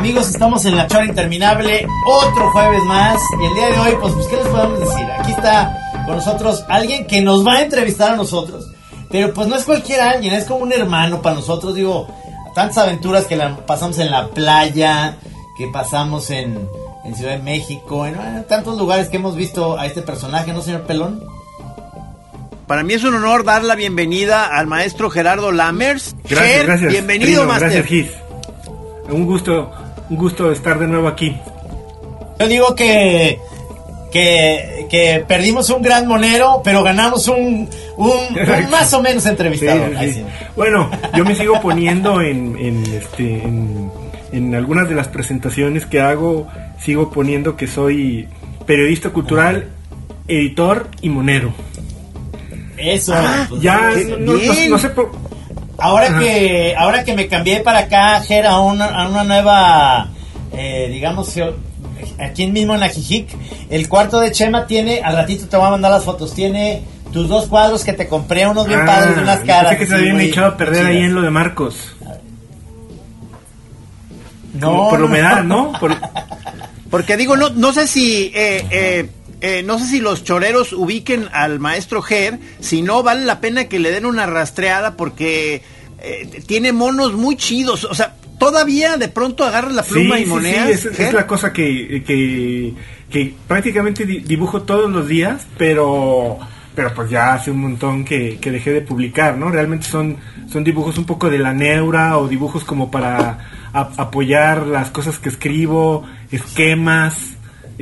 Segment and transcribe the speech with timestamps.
[0.00, 3.20] Amigos, estamos en la chora interminable, otro jueves más.
[3.38, 5.04] Y el día de hoy, pues, pues, ¿qué les podemos decir?
[5.18, 8.64] Aquí está con nosotros alguien que nos va a entrevistar a nosotros.
[9.10, 11.74] Pero pues no es cualquier alguien, es como un hermano para nosotros.
[11.74, 12.08] Digo,
[12.54, 15.18] tantas aventuras que la pasamos en la playa,
[15.58, 16.66] que pasamos en,
[17.04, 20.62] en Ciudad de México, en, en tantos lugares que hemos visto a este personaje, ¿no,
[20.62, 21.22] señor Pelón?
[22.66, 26.16] Para mí es un honor dar la bienvenida al maestro Gerardo Lammers.
[26.26, 26.90] Gracias, Ger, gracias.
[26.90, 27.68] Bienvenido, Trino, maestro.
[27.68, 28.10] Gracias, Gis.
[29.10, 29.70] Un gusto,
[30.10, 31.36] un gusto estar de nuevo aquí.
[32.38, 33.38] Yo digo que,
[34.12, 39.86] que, que perdimos un gran monero, pero ganamos un, un, un más o menos entrevistado.
[39.88, 39.94] sí.
[39.96, 40.24] Ay, sí.
[40.56, 43.90] Bueno, yo me sigo poniendo en, en, este, en,
[44.32, 46.48] en algunas de las presentaciones que hago,
[46.80, 48.26] sigo poniendo que soy
[48.66, 49.68] periodista cultural,
[50.28, 51.52] editor y monero.
[52.78, 53.14] Eso.
[53.50, 55.12] pues, Ya, qué no, no- no sé por...
[55.80, 60.08] Ahora que, ahora que me cambié para acá, Ger, a una, a una nueva,
[60.52, 61.34] eh, digamos,
[62.18, 63.28] aquí mismo en Ajijic,
[63.70, 67.28] el cuarto de Chema tiene, al ratito te voy a mandar las fotos, tiene tus
[67.28, 69.76] dos cuadros que te compré, unos bien Ah, padres de unas caras.
[69.76, 71.96] que se habían echado a perder ahí en lo de Marcos.
[74.54, 75.72] No, Como por la no, humedad, ¿no?
[75.80, 75.96] Por-
[76.90, 79.08] Porque digo, no, no sé si eh, eh,
[79.40, 83.64] eh, no sé si los choreros ubiquen al maestro Ger, si no vale la pena
[83.64, 85.62] que le den una rastreada porque
[86.02, 90.24] eh, tiene monos muy chidos, o sea, todavía de pronto agarra la pluma sí, y
[90.24, 90.80] sí, moneas.
[90.80, 92.72] sí, es, la cosa que, que,
[93.10, 96.38] que prácticamente di- dibujo todos los días, pero
[96.74, 99.50] pero pues ya hace un montón que, que dejé de publicar, ¿no?
[99.50, 100.16] Realmente son,
[100.50, 103.38] son dibujos un poco de la neura o dibujos como para
[103.72, 107.34] a- apoyar las cosas que escribo, esquemas,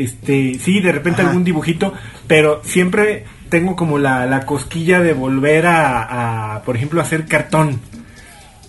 [0.03, 1.31] este, sí, de repente Ajá.
[1.31, 1.93] algún dibujito,
[2.27, 7.81] pero siempre tengo como la, la cosquilla de volver a, a, por ejemplo, hacer cartón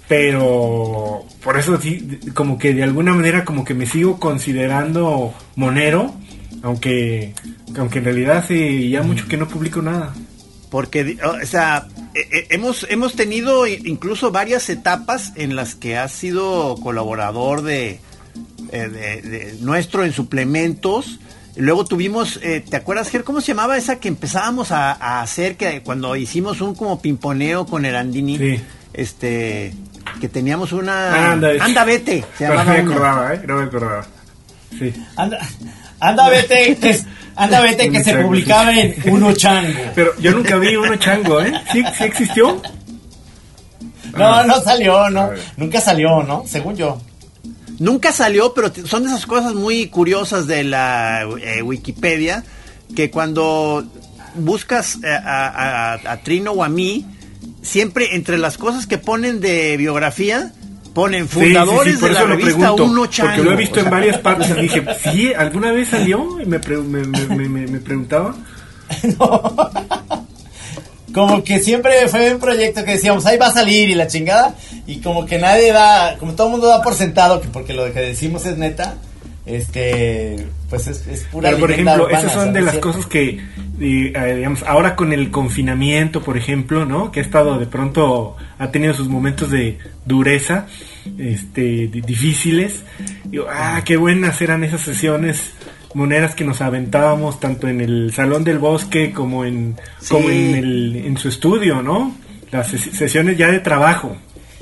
[0.07, 6.15] pero por eso sí como que de alguna manera como que me sigo considerando monero
[6.63, 7.35] aunque
[7.77, 10.15] aunque en realidad hace ya mucho que no publico nada
[10.69, 16.11] Porque, o sea, eh, eh, hemos, hemos tenido incluso varias etapas en las que has
[16.11, 17.99] sido colaborador de,
[18.71, 21.19] eh, de- de nuestro en suplementos.
[21.55, 23.23] Luego tuvimos, eh, ¿te acuerdas, Ger?
[23.23, 27.65] ¿Cómo se llamaba esa que empezábamos a, a hacer que cuando hicimos un como pimponeo
[27.65, 28.37] con Erandini?
[28.37, 28.61] Sí.
[28.93, 29.73] Este,
[30.21, 31.33] que teníamos una...
[31.33, 34.05] Anda, vete, se no me acordaba eh no me acordaba
[34.77, 35.37] sí Anda,
[35.99, 36.99] anda, vete, que,
[37.35, 38.79] anda, vete, que se chango, publicaba sí.
[38.79, 39.79] en Uno Chango.
[39.93, 42.59] pero yo nunca vi uno chango eh sí sí existió
[44.17, 46.43] No, no salió, no, nunca salió, ¿no?
[46.47, 46.99] Según yo.
[47.79, 52.43] Nunca salió, pero son de esas cosas muy curiosas de la eh, Wikipedia,
[52.95, 53.85] que cuando
[54.35, 57.05] buscas eh, a, a- a Trino o a mí,
[57.61, 60.51] siempre entre las cosas que ponen de biografía,
[60.93, 63.29] ponen Sí, sí, sí, fundadores por de la revista pregunto, Uno Chango.
[63.31, 66.45] porque lo he visto O en varias partes y dije sí alguna vez salió y
[66.45, 68.35] me pre- me, me, me, preguntaba
[71.13, 74.55] Como que siempre fue un proyecto que decíamos, ahí va a salir y la chingada.
[74.85, 77.91] Y como que nadie da, como todo el mundo da por sentado, que porque lo
[77.91, 78.95] que decimos es neta,
[79.45, 83.39] este, pues es, es pura Pero, por ejemplo, urbana, esas son de las cosas que,
[83.79, 87.11] eh, digamos, ahora con el confinamiento, por ejemplo, ¿no?
[87.11, 90.67] Que ha estado de pronto, ha tenido sus momentos de dureza,
[91.17, 92.83] este, di- difíciles.
[93.25, 95.51] Digo, ah, qué buenas eran esas sesiones
[95.93, 99.75] moneras que nos aventábamos tanto en el salón del bosque como en,
[100.09, 102.15] como en, el, en su estudio, ¿no?
[102.51, 104.15] Las ses- sesiones ya de trabajo.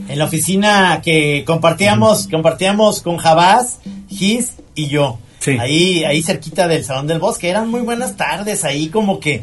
[0.08, 3.80] En la oficina que compartíamos, compartíamos con Jabás,
[4.10, 5.20] Gis y yo.
[5.40, 5.58] Sí.
[5.60, 7.50] Ahí, ahí cerquita del Salón del Bosque.
[7.50, 9.42] Eran muy buenas tardes ahí como que,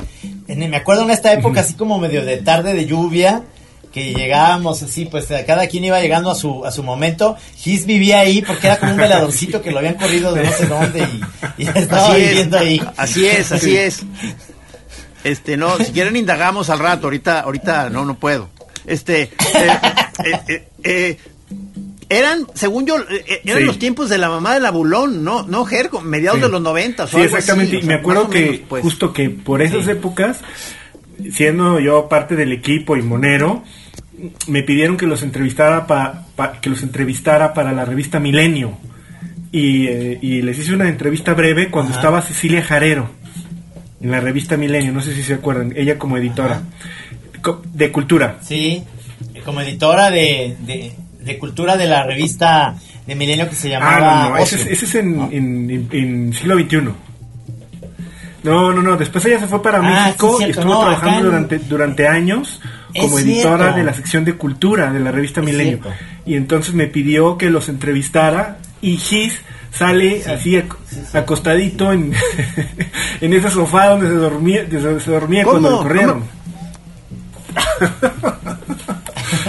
[0.49, 3.43] en- me acuerdo en esta época así como medio de tarde de lluvia,
[3.95, 7.37] que llegábamos así, pues cada quien iba llegando a su, a su momento.
[7.57, 10.67] Gis vivía ahí porque era como un veladorcito que lo habían corrido de no sé
[10.67, 11.07] dónde
[11.57, 12.83] y, y estaba así es, viviendo ahí.
[12.97, 14.03] así es, así es.
[15.23, 18.51] Este, no, si quieren indagamos al rato, ahorita, ahorita no, no puedo.
[18.85, 19.31] Este, eh,
[20.25, 21.19] eh, eh, eh,
[22.11, 22.97] eran, según yo,
[23.45, 23.65] eran Sí.
[23.65, 25.45] los tiempos de la mamá del abulón, ¿no?
[25.45, 26.43] No, Jergo, mediados Sí.
[26.47, 27.09] de los noventas.
[27.15, 27.79] o Sí, algo exactamente.
[27.79, 28.83] así, me acuerdo que menos, pues.
[28.83, 29.93] justo que por esas Sí.
[29.93, 30.41] épocas,
[31.33, 33.63] siendo yo parte del equipo y monero,
[34.47, 38.77] me pidieron que los entrevistara pa- pa- que los entrevistara para la revista Milenio.
[39.53, 42.01] Y, eh, y les hice una entrevista breve cuando Ajá.
[42.01, 43.09] estaba Cecilia Jarero
[44.01, 46.63] en la revista Milenio, no sé si se acuerdan, ella como editora
[47.41, 48.39] co- de cultura.
[48.43, 48.83] Sí,
[49.45, 52.75] como editora de, de, de cultura de la revista
[53.07, 55.29] de Milenio que se llamaba Ah, no, no, ese, es- ese es en, ¿no?
[55.31, 56.79] en- en- en siglo XXI.
[58.43, 61.19] No, no, no, después ella se fue para Ah, México sí, y estuvo no, trabajando
[61.19, 62.61] en- durante, durante años
[62.99, 63.77] como Es editora cierto.
[63.79, 65.79] de la sección de cultura de la revista Es Milenio.
[65.83, 65.93] cierto.
[66.27, 69.41] Y entonces me pidió que los entrevistara y Gis
[69.73, 70.77] sale así ac-
[71.15, 72.13] acostadito en,
[73.21, 76.25] en ese sofá donde se dormía, se, se dormía cuando lo corrieron.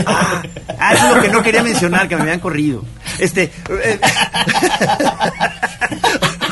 [0.06, 0.42] Ah,
[0.80, 2.84] ah, eso es lo que no quería mencionar, que me habían corrido.
[3.20, 3.52] Este.
[3.84, 4.00] eh,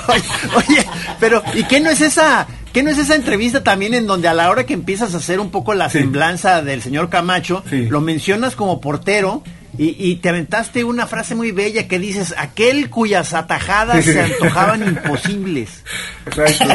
[0.08, 0.24] oye,
[0.56, 0.86] oye,
[1.20, 2.46] pero ¿y qué no es esa?
[2.74, 5.40] ¿Qué no es esa entrevista también en donde a la hora que empiezas a hacer
[5.40, 6.00] un poco la Sí.
[6.00, 7.86] semblanza del señor Camacho, Sí.
[7.88, 9.44] lo mencionas como portero
[9.78, 14.88] y, y te aventaste una frase muy bella que dices, aquel cuyas atajadas se antojaban
[14.88, 15.84] imposibles.
[16.26, 16.66] Exacto,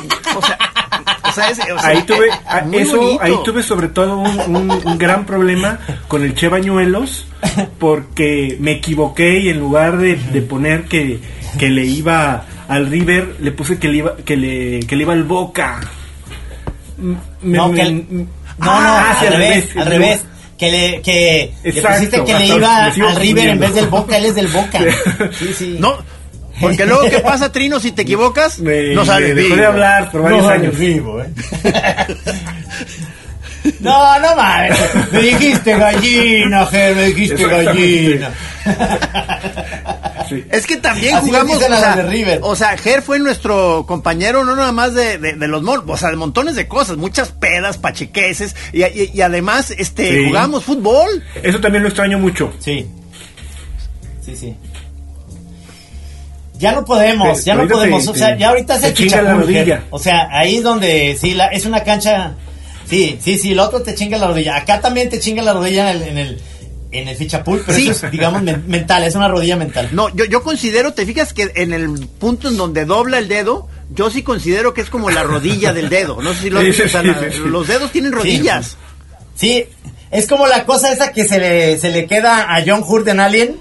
[0.00, 0.08] sí.
[0.36, 0.58] O sea,
[1.24, 4.56] o sea, es- o sea, ahí tuve a- muy eso ahí tuve sobre todo un,
[4.56, 5.78] un- un gran problema
[6.08, 7.26] con el Che Bañuelos
[7.78, 11.20] porque me equivoqué y en lugar de, de poner que,
[11.58, 15.12] que le iba al River le puse que le iba que le, que le iba
[15.14, 15.80] al Boca
[16.98, 17.16] me-
[17.56, 18.26] No, me- que el- No,
[18.58, 20.20] no, Ah, sí, al revés, al revés.
[20.58, 24.16] Que le, que le Exacto, pusiste que le iba al River en vez del Boca,
[24.16, 24.80] él es del Boca.
[25.38, 25.76] Sí, sí.
[25.78, 25.96] No,
[26.60, 27.78] porque luego, ¿qué pasa, Trino?
[27.78, 29.34] Si te equivocas, me- no sabes.
[29.34, 31.28] me dejó de hablar por varios No, años vivo, ¿eh?
[33.80, 34.78] No, no mames.
[35.12, 38.30] Me dijiste gallina, Ger, me dijiste gallina.
[40.28, 40.44] Sí.
[40.50, 42.40] Es que también Así jugamos, o a sea, de River.
[42.42, 45.96] o sea, Ger fue nuestro compañero no nada más de, de, de los mon, o
[45.96, 50.26] sea, de montones de cosas, muchas pedas, pachequeses, y, y- y además, este, Sí.
[50.26, 51.24] jugamos fútbol.
[51.42, 52.86] eso también lo extraño mucho Sí.
[54.22, 54.54] Sí, sí.
[56.58, 59.32] Ya no podemos, ya no podemos, te- o sea, te- ya ahorita el chinga la
[59.34, 59.84] rodilla.
[59.90, 62.32] O sea, ahí es donde, sí, la, es una cancha,
[62.86, 64.56] sí, sí, sí, el otro te chinga la rodilla.
[64.56, 66.42] Acá también te chinga la rodilla en el, en el,
[66.90, 67.88] en el fichapul, pero Sí.
[67.88, 69.90] eso es, digamos, men- mental, es una rodilla mental.
[69.92, 73.68] No, yo, yo considero, te fijas que en el punto en donde dobla el dedo,
[73.90, 76.20] yo sí considero que es como la rodilla del dedo.
[76.22, 77.38] No sé si lo Sí, sí, o sea, sí, la- sí, sí.
[77.46, 78.76] los dedos tienen rodillas.
[79.34, 79.64] Sí,
[80.10, 83.20] es como la cosa esa que se le, se le queda a John Hurt en
[83.20, 83.56] Alien,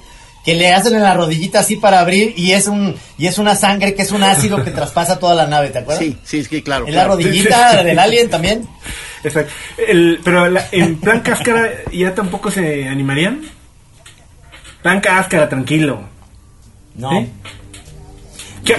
[0.46, 3.54] que le hacen en la rodillita así para abrir y es un y es una
[3.58, 6.02] sangre que es un ácido que traspasa toda la nave, ¿te acuerdas?
[6.04, 6.88] Sí, sí, es que claro.
[6.88, 7.16] En la claro.
[7.16, 7.84] rodillita Sí, sí.
[7.86, 8.68] del Alien también.
[9.24, 9.52] Exacto.
[9.88, 13.42] El- pero la- en plan cáscara ya tampoco se animarían
[14.82, 16.00] plan cáscara tranquilo
[16.96, 17.10] No.
[17.12, 17.28] ¿Sí?
[18.64, 18.76] ¿Qué,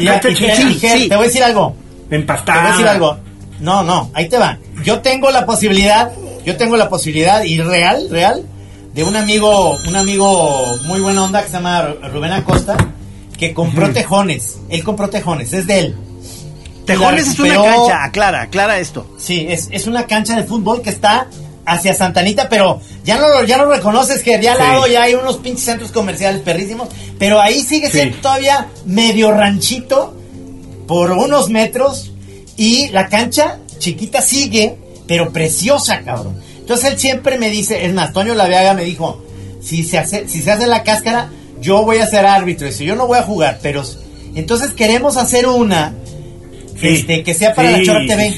[0.56, 1.08] sí, sí.
[1.08, 1.76] te voy a decir algo.
[2.08, 3.18] Te empastada voy a decir algo.
[3.60, 4.58] No, no, ahí te va.
[4.84, 6.10] Yo tengo la posibilidad,
[6.44, 8.44] yo tengo la posibilidad, y real, real,
[8.94, 11.82] de un amigo, un amigo muy buena onda que se llama
[12.12, 12.76] Rubén Acosta,
[13.38, 14.58] que compró tejones.
[14.68, 15.96] Él compró tejones, es de él.
[16.88, 19.06] Tejones es una cancha, aclara, aclara esto.
[19.18, 21.28] Sí, es, es una cancha de fútbol que está
[21.66, 24.62] hacia Santanita, pero ya no lo, ya lo reconoces que de al Sí.
[24.62, 26.88] lado ya hay unos pinches centros comerciales perrísimos,
[27.18, 28.22] pero ahí sigue siendo Sí.
[28.22, 30.16] todavía medio ranchito
[30.86, 32.12] por unos metros
[32.56, 34.76] y la cancha chiquita sigue,
[35.06, 36.40] pero preciosa, cabrón.
[36.58, 39.22] Entonces él siempre me dice, es más, Toño Laveaga me dijo,
[39.62, 41.28] si se hace, si se hace la cáscara,
[41.60, 43.82] yo voy a ser árbitro, eso, yo no voy a jugar, pero
[44.34, 45.92] entonces queremos hacer una
[46.80, 46.88] Sí.
[46.88, 48.34] este, que sea para Sí, la Chora sí, TV,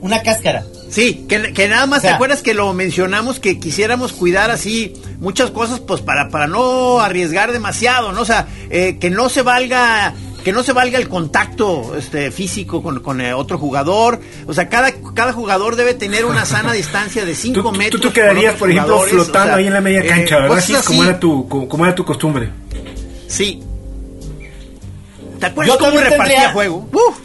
[0.00, 0.64] una cáscara.
[0.90, 4.50] Sí, que, que nada más O sea- te acuerdas que lo mencionamos que quisiéramos cuidar
[4.50, 8.20] así muchas cosas pues para para no arriesgar demasiado, ¿no?
[8.20, 10.12] O sea, eh, que no se valga
[10.44, 14.68] que no se valga el contacto este físico con, con eh, otro jugador, o sea,
[14.68, 17.90] cada cada jugador debe tener una sana distancia de 5 Tú, tú- metros.
[18.02, 20.40] tú te con quedarías, por ejemplo, flotando o sea, ahí en la media eh, cancha,
[20.40, 20.58] ¿verdad?
[20.58, 22.50] Así como era tu, co- como era tu costumbre.
[23.28, 23.62] Sí.
[25.40, 26.88] ¿Te acuerdas Yo cómo repartía tendría- juego?
[26.92, 27.18] Uf.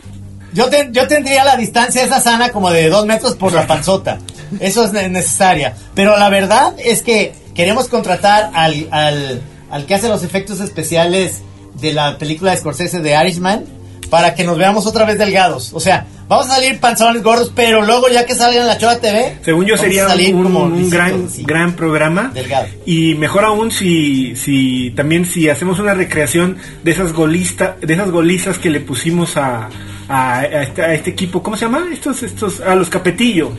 [0.54, 4.18] Yo, ten- yo tendría la distancia esa sana como de dos metros por la panzota.
[4.60, 5.76] Eso es ne- necesaria.
[5.94, 11.42] Pero la verdad es que queremos contratar al, al, al que hace los efectos especiales
[11.82, 13.66] de la película de Scorsese de Irishman
[14.08, 15.72] para que nos veamos otra vez delgados.
[15.74, 19.38] O sea, vamos a salir panzones gordos, pero luego ya que salgan la Chola TV,
[19.44, 22.68] Según yo sería un, como un gran gran programa Delgado.
[22.86, 28.12] y mejor aún si si también si hacemos una recreación de esas golistas de esas
[28.12, 29.70] golizas que le pusimos a,
[30.10, 31.86] a, a este, a este equipo ¿cómo se llama?
[31.92, 33.52] estos estos a los Capetillo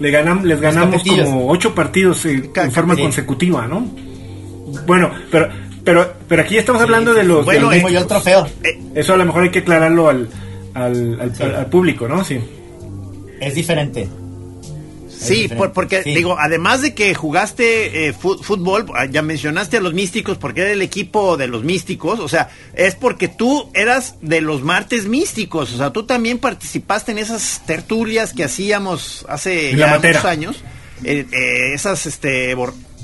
[0.00, 3.86] le ganam, les ganamos como ocho partidos eh, en forma consecutiva ¿no?
[4.86, 5.48] bueno pero
[5.84, 8.46] pero pero aquí estamos hablando de los Bueno, de Tengo los- yo el trofeo.
[8.62, 10.28] Eh, eso a lo mejor hay que aclararlo al
[10.74, 12.24] al, al- público ¿no?
[12.24, 12.38] sí
[13.40, 14.08] Es diferente.
[15.08, 16.14] Sí, por- porque Sí.
[16.14, 20.70] digo, además de que jugaste eh, fútbol, ah, ya mencionaste a los místicos porque era
[20.72, 25.72] el equipo de los místicos, o sea, es porque tú eras de los martes místicos,
[25.74, 30.64] o sea, tú también participaste en esas tertulias que hacíamos hace ya muchos años,
[31.04, 32.50] eh, eh, esas, este,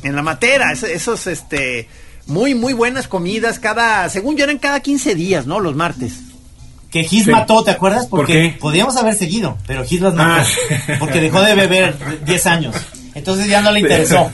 [0.02, 1.86] en la matera, es- esos, este,
[2.28, 5.58] muy, muy buenas comidas cada, según yo eran cada 15 días, ¿no?
[5.60, 6.12] Los martes.
[6.90, 7.30] Que Gis Sí.
[7.30, 8.06] mató, ¿te acuerdas?
[8.06, 8.56] ¿Por Porque qué?
[8.58, 10.42] podíamos haber seguido, pero Gis las mató.
[10.70, 10.96] Ah.
[11.00, 11.94] Porque dejó de beber
[12.24, 12.74] 10 años.
[13.14, 14.30] Entonces ya no le interesó.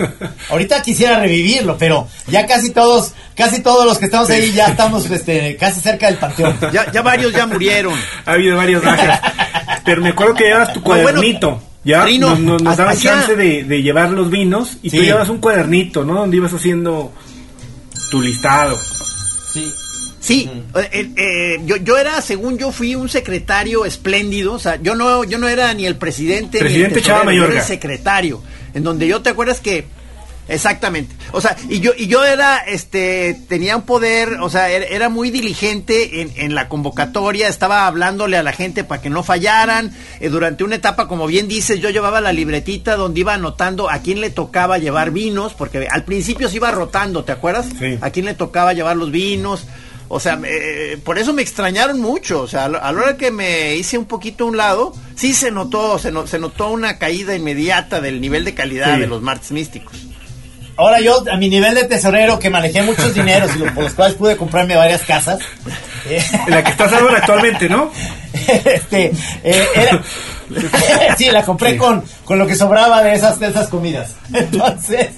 [0.50, 5.10] Ahorita quisiera revivirlo, pero ya casi todos, casi todos los que estamos ahí ya estamos
[5.10, 6.54] este, casi cerca del panteón.
[6.72, 7.94] Ya, ya varios ya murieron.
[8.26, 9.20] Ha habido varios bajas.
[9.86, 11.62] Pero me acuerdo que llevabas tu No, bueno, cuadernito.
[11.82, 15.04] ya Trino, nos, nos- nos hacía- chance de, de llevar los vinos y tú Sí.
[15.04, 16.14] llevas un cuadernito, ¿no?
[16.16, 17.10] Donde ibas haciendo
[18.14, 18.78] tu listado.
[19.52, 19.74] Sí.
[20.20, 24.80] Sí, eh, eh, eh, yo, yo era, según yo, fui un secretario espléndido, o sea,
[24.80, 27.60] yo no, yo no era ni el presidente, Presidente ni el Chava tesorero, yo era
[27.60, 28.40] el secretario,
[28.72, 29.84] en donde yo te acuerdas que,
[30.48, 34.84] exactamente, o sea, y yo, y yo era, este, tenía un poder, o sea, era,
[34.86, 39.22] era muy diligente en, en la convocatoria, estaba hablándole a la gente para que no
[39.22, 43.90] fallaran, eh, durante una etapa, como bien dices, yo llevaba la libretita donde iba anotando
[43.90, 47.66] a quién le tocaba llevar vinos, porque al principio se iba rotando, ¿te acuerdas?
[47.78, 47.98] Sí.
[48.00, 49.66] A quién le tocaba llevar los vinos.
[50.08, 52.42] O sea, eh, por eso me extrañaron mucho.
[52.42, 55.50] O sea, a la hora que me hice un poquito a un lado, sí se
[55.50, 59.00] notó, se, no- se notó una caída inmediata del nivel de calidad Sí.
[59.00, 59.96] de los martes místicos.
[60.76, 64.16] Ahora yo, a mi nivel de tesorero, que manejé muchos dineros y por los cuales
[64.16, 65.38] pude comprarme varias casas,
[66.08, 67.90] eh, la que estás ahora actualmente, ¿no?
[68.64, 69.12] este,
[69.44, 70.02] eh, era-
[71.16, 71.76] sí, la compré Sí.
[71.78, 74.12] con, con lo que sobraba de esas, de esas comidas.
[74.32, 75.08] Entonces,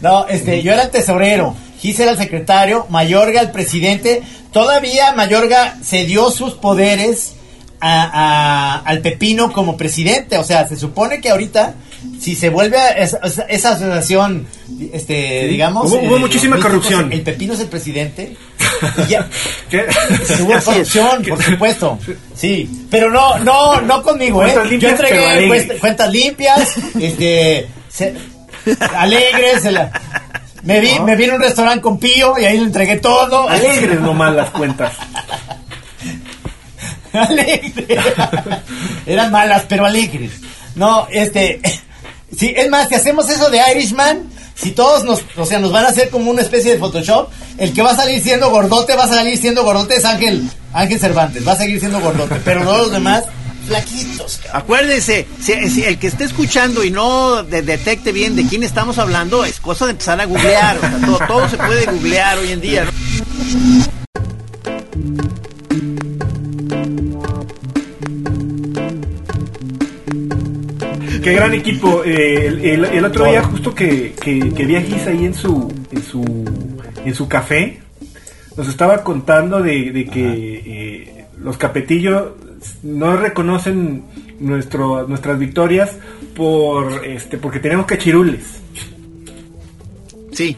[0.00, 4.22] no, este, yo era el tesorero, Gis era el secretario, Mayorga el presidente.
[4.52, 7.34] Todavía Mayorga cedió sus poderes
[7.80, 10.38] a- a- al Pepino como presidente.
[10.38, 11.74] O sea, se supone que ahorita,
[12.20, 14.46] si se vuelve a esa, asociación,
[14.92, 15.48] este, Sí.
[15.48, 15.90] digamos.
[15.90, 17.12] Hubo- hubo eh, muchísima corrupción.
[17.12, 18.36] El Pepino es el presidente.
[19.06, 19.28] y ya-
[19.70, 19.84] ¿Qué?
[20.40, 21.98] Hubo corrupción, por supuesto.
[22.34, 24.52] Sí, pero no, no, no conmigo, ¿eh?
[24.52, 28.14] Cuentas limpias, Yo entregué cuest- cuentas limpias, este, se-
[28.96, 29.62] alegres.
[29.62, 29.90] se la-
[30.62, 31.04] me vi, ¿No?
[31.04, 33.48] me vi en un restaurante con Pío y ahí le entregué todo.
[33.48, 34.92] Alegres nomás las cuentas.
[37.12, 37.98] alegres.
[39.06, 40.32] Eran malas, pero alegres.
[40.74, 41.60] No, este,
[42.38, 45.84] sí, es más, si hacemos eso de Irishman, si todos nos, o sea, nos van
[45.84, 49.04] a hacer como una especie de Photoshop, el que va a salir siendo gordote, va
[49.04, 52.78] a salir siendo gordote es Ángel, Ángel Cervantes, va a seguir siendo gordote, pero todos
[52.78, 53.24] los demás,
[53.66, 54.62] flaquitos, cabrón.
[54.62, 58.98] Acuérdense, si, si el que esté escuchando y no de- detecte bien de quién estamos
[58.98, 60.76] hablando, es cosa de empezar a googlear.
[60.76, 62.84] O sea, todo, todo se puede googlear hoy en día.
[62.84, 64.03] ¿no?
[71.24, 72.02] Qué gran equipo.
[72.04, 75.34] Eh, el, el- el otro día justo que, que, que vi a Gis ahí en
[75.34, 76.22] su, en su
[77.04, 77.80] en su café,
[78.56, 82.32] nos estaba contando de, de que eh, los capetillos
[82.82, 84.04] no reconocen
[84.40, 85.96] nuestro, nuestras victorias
[86.34, 88.42] por este porque tenemos cachirules.
[90.32, 90.56] Sí.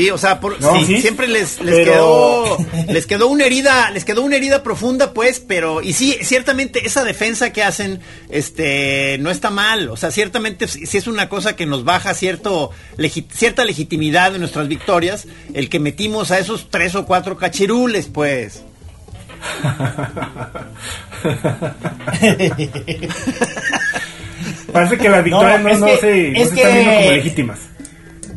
[0.00, 1.00] Sí, o sea, por- No, sí, sí.
[1.02, 5.40] siempre les, les Pero- quedó les quedó una herida, les quedó una herida profunda, pues,
[5.40, 10.68] pero y sí, ciertamente esa defensa que hacen este no está mal, o sea, ciertamente
[10.68, 15.68] sí es una cosa que nos baja cierto legi- cierta legitimidad de nuestras victorias, el
[15.68, 18.62] que metimos a esos tres o cuatro cachirules, pues.
[24.72, 27.10] Parece que las victorias no, es no que- se, no es se están viendo como
[27.12, 27.58] legítimas.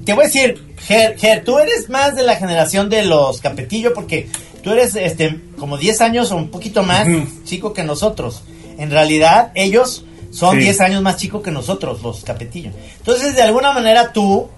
[0.05, 3.93] Te voy a decir, Ger, Ger, tú eres más de la generación de los Capetillo
[3.93, 4.27] porque
[4.63, 7.07] tú eres este como 10 años o un poquito más
[7.45, 8.43] chico que nosotros.
[8.77, 10.63] En realidad, ellos son Sí.
[10.63, 12.71] 10 años más chicos que nosotros, los Capetillo.
[12.97, 14.49] Entonces, de alguna manera tú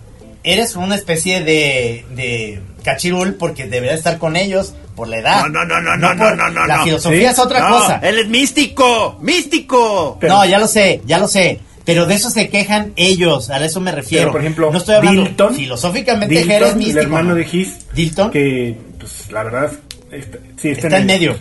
[0.43, 5.41] eres una especie de, de cachirul porque deberías estar con ellos por la edad.
[5.41, 6.83] No, no, no, no, no, por- no, no, La no.
[6.85, 7.33] filosofía ¿Sí?
[7.33, 7.99] es otra No, cosa.
[8.03, 10.17] Él es místico, místico.
[10.19, 11.59] Pero- no, ya lo sé, ya lo sé.
[11.85, 14.23] Pero de eso se quejan ellos, a eso me refiero.
[14.23, 16.99] Pero, por ejemplo, no estoy hablando Dilton, filosóficamente Dilton, Ger es místico.
[16.99, 17.35] el hermano ¿no?
[17.35, 19.71] de Gis, Dilton que pues la verdad
[20.11, 21.37] está, sí, está, está en medio.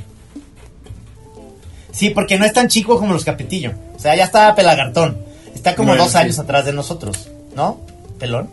[1.92, 3.72] Sí, porque no es tan chico como los Capetillo.
[3.96, 5.16] O sea, ya está pelagartón.
[5.54, 6.18] Está como Bueno, dos sí.
[6.18, 7.80] años atrás de nosotros, ¿no?
[8.18, 8.50] Pelón.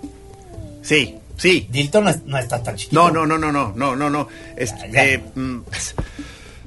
[0.84, 1.68] Sí, sí.
[1.72, 3.02] Dilton no, es- no está tan chiquito.
[3.02, 4.28] No, no, no, no, no, no, no, no.
[4.56, 5.06] Este, Ya, ya.
[5.06, 5.60] eh, mm,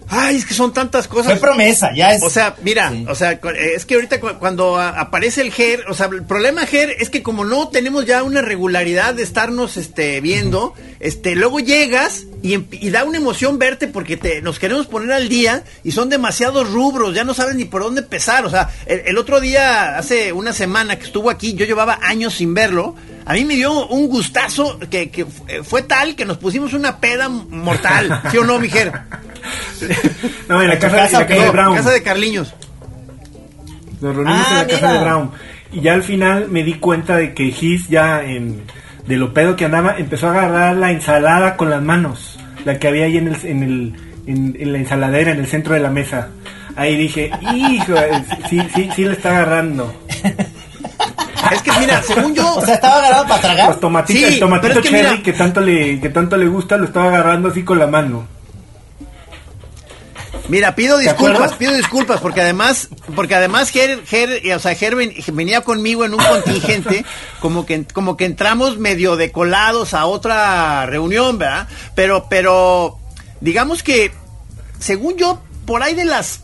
[0.09, 1.39] ay, es que son tantas Fue cosas.
[1.39, 2.23] promesa, ya es.
[2.23, 3.07] O sea, mira, Sí.
[3.09, 6.67] o sea, eh, es que ahorita cu- cuando aparece el GER, o sea, el problema
[6.67, 11.61] GER es que como no tenemos ya una regularidad de estarnos este viendo, este luego
[11.61, 15.65] llegas y, em- y da una emoción verte porque te nos queremos poner al día
[15.83, 19.19] y son demasiados rubros, ya no sabes ni por dónde empezar, o sea, el, el
[19.19, 22.95] otro día hace una semana que estuvo aquí, yo llevaba años sin verlo,
[23.27, 26.99] a mí me dio un gustazo que, que eh, fue tal que nos pusimos una
[26.99, 28.93] peda mortal, ¿sí o no, mi GER?
[30.49, 31.77] No, en la ¿En tu casa, casa en la casa de Brown.
[31.77, 32.55] casa de Carliños.
[34.01, 35.31] Nos reunimos Ah, en la casa de Brown.
[35.73, 38.63] Y ya al final me di cuenta de que Gis ya en,
[39.07, 42.39] de lo pedo que andaba empezó a agarrar la ensalada con las manos.
[42.65, 43.95] La que había ahí en, el, en, el,
[44.27, 46.29] en, en la ensaladera, en el centro de la mesa.
[46.77, 47.95] Ahí dije, hijo,
[48.49, 49.95] sí, sí, sí le está agarrando.
[51.55, 52.55] Es que mira, según yo.
[52.57, 53.69] O sea, estaba agarrado para tragar.
[53.69, 56.37] Los tomatitos, Sí, el tomatito pero es que cherry mira- que tanto le que tanto
[56.37, 58.27] le gusta lo estaba agarrando así con la mano.
[60.49, 64.95] Mira, pido ¿Te disculpas, pido disculpas porque además, porque además Ger, Ger, o sea, Ger
[64.95, 67.05] ven- venía conmigo en un contingente,
[67.41, 71.67] como que, como que entramos medio decolados a otra reunión, ¿verdad?
[71.95, 72.99] Pero, pero,
[73.41, 74.13] digamos que,
[74.79, 76.41] según yo, por ahí de las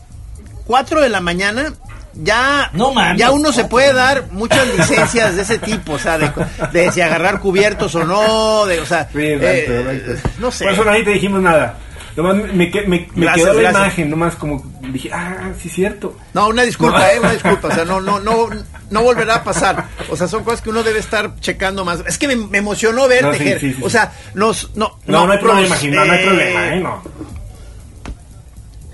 [0.65, 1.73] 4 de la mañana,
[2.13, 6.17] ya, No mames, ya uno se puede dar muchas licencias de ese tipo, o sea,
[6.17, 6.31] de,
[6.71, 10.29] de si agarrar cubiertos o no, de, o sea, Sí, eh, exacto, exacto.
[10.39, 10.63] no sé.
[10.65, 11.77] Por eso nadie te dijimos nada.
[12.13, 13.83] Nomás me, me, me Gracias, quedó la gracias.
[13.85, 16.17] imagen, nomás como dije, ah, sí, cierto.
[16.33, 18.49] No, una disculpa, eh, una disculpa, o sea, no, no, no,
[18.89, 19.85] no volverá a pasar.
[20.09, 22.03] O sea, son cosas que uno debe estar checando más.
[22.05, 23.59] Es que me, me emocionó verte, No, sí, Ger.
[23.61, 26.19] sí, sí, O sea, nos, no, No, no, hay problema, nos, Jim, no, no hay
[26.19, 27.01] eh, problema, eh, no.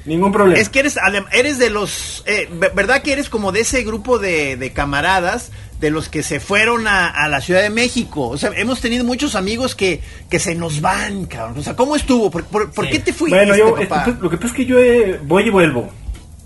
[0.07, 0.59] Ningún problema.
[0.59, 0.97] Es que eres,
[1.31, 5.51] eres de los, eh, ve- ¿verdad que eres como de ese grupo de, de camaradas
[5.79, 8.29] de los que se fueron a, a la Ciudad de México?
[8.29, 11.59] O sea, hemos tenido muchos amigos que, que se nos van, cabrón.
[11.59, 12.31] O sea, ¿cómo estuvo?
[12.31, 12.91] ¿Por, por, por Sí.
[12.93, 14.05] qué te fuiste, Bueno, yo, papá?
[14.09, 15.89] esto- lo que pasa es que yo eh, voy y vuelvo.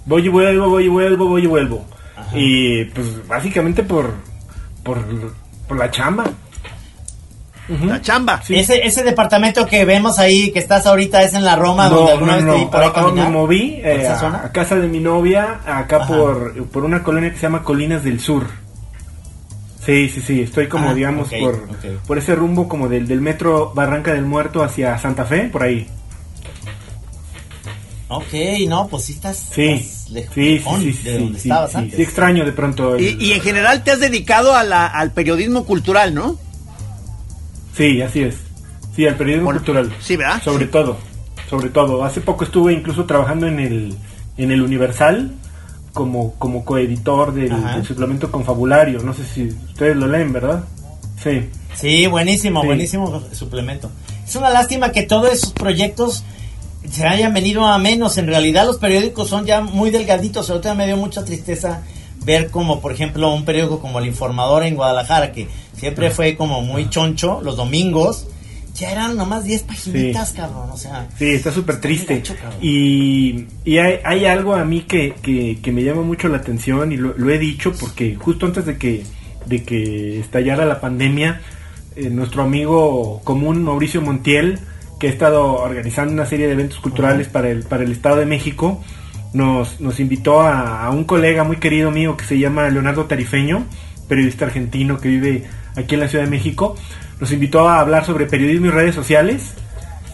[0.06, 1.86] Voy y vuelvo, voy y vuelvo, voy y vuelvo.
[2.34, 4.14] Y pues básicamente por,
[4.84, 4.98] por,
[5.68, 6.24] por la chamba.
[7.70, 8.42] La chamba.
[8.44, 8.56] Sí.
[8.56, 12.36] Ese, ese departamento que vemos ahí, que estás ahorita, es en la Roma, donde alguna
[12.36, 13.28] vez te vi por ahí Ah, caminar.
[13.28, 14.42] me moví ¿Por eh, esa a, zona?
[14.44, 16.08] a casa de mi novia, acá Ajá.
[16.08, 18.46] por, por una colonia que se llama Colinas del Sur.
[19.86, 21.68] Sí, sí, sí, estoy como, Ah, digamos, por,
[22.06, 25.88] por ese rumbo como del, del metro Barranca del Muerto hacia Santa Fe, por ahí.
[28.10, 28.34] Ok,
[28.68, 30.38] no, pues sí estás, Sí, estás lejos
[30.82, 31.96] sí, sí, sí, de donde sí, estabas sí, antes.
[31.96, 32.96] sí, extraño de pronto.
[32.96, 36.38] el- Y, y en general te has dedicado a la- al periodismo cultural, ¿no?
[37.76, 38.36] Sí, así es.
[38.96, 39.94] Sí, al periodismo Bueno, cultural.
[40.02, 40.42] sí, ¿verdad?
[40.44, 40.98] Sobre todo,
[41.50, 42.04] sobre todo.
[42.04, 43.96] Hace poco estuve incluso trabajando en el,
[44.38, 45.32] en el Universal
[45.94, 47.52] como, como coeditor del,
[47.86, 49.00] suplemento confabulario.
[49.02, 50.64] No sé si ustedes lo leen, ¿verdad?
[51.22, 51.50] Sí.
[51.76, 52.68] Sí, buenísimo, Sí.
[52.68, 53.90] buenísimo suplemento.
[54.28, 56.24] Es una lástima que todos esos proyectos
[56.90, 58.18] se hayan venido a menos.
[58.18, 60.50] En realidad los periódicos son ya muy delgaditos.
[60.50, 61.82] Ahorita me dio mucha tristeza
[62.26, 65.48] ver como, por ejemplo, un periódico como El Informador en Guadalajara, que
[65.82, 68.28] siempre fue como muy choncho, los domingos,
[68.74, 70.36] ya eran nomás 10 paginitas, Sí.
[70.38, 70.70] cabrón.
[70.72, 72.24] O sea, Sí, está súper triste.
[72.62, 76.92] Y, y hay, hay algo a mí que, que, que me llama mucho la atención
[76.94, 79.04] y lo, lo he dicho porque justo antes de que,
[79.46, 81.42] de que estallara la pandemia,
[81.98, 84.60] eh, nuestro amigo común Mauricio Montiel,
[85.00, 88.26] que ha estado organizando una serie de eventos culturales para, el, para el Estado de
[88.28, 88.82] México,
[89.34, 93.66] nos, nos invitó a, a un colega muy querido mío que se llama Leonardo Tarifeño,
[94.08, 95.44] periodista argentino que vive
[95.76, 96.76] aquí en la Ciudad de México.
[97.20, 99.54] Nos invitó a hablar sobre periodismo y redes sociales.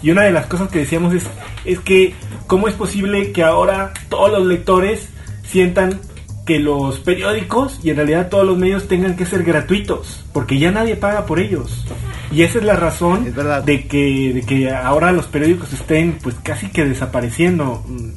[0.02, 1.24] Y una de las cosas que decíamos es,
[1.65, 2.13] es que
[2.46, 5.10] cómo es posible que ahora todos los lectores
[5.43, 6.00] sientan
[6.46, 10.72] que los periódicos y en realidad todos los medios tengan que ser gratuitos, porque ya
[10.72, 11.86] nadie paga por ellos.
[12.32, 16.36] Y esa es la razón Es de que, de que ahora los periódicos estén pues
[16.43, 17.84] casi que desapareciendo.
[17.88, 18.12] Mm,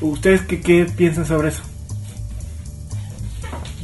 [0.00, 1.62] ¿Ustedes qué, qué piensan sobre eso?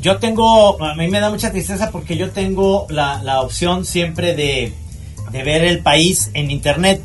[0.00, 4.34] Yo tengo, a mí me da mucha tristeza porque yo tengo la, la opción siempre
[4.34, 4.72] de,
[5.32, 7.02] de ver el país en internet.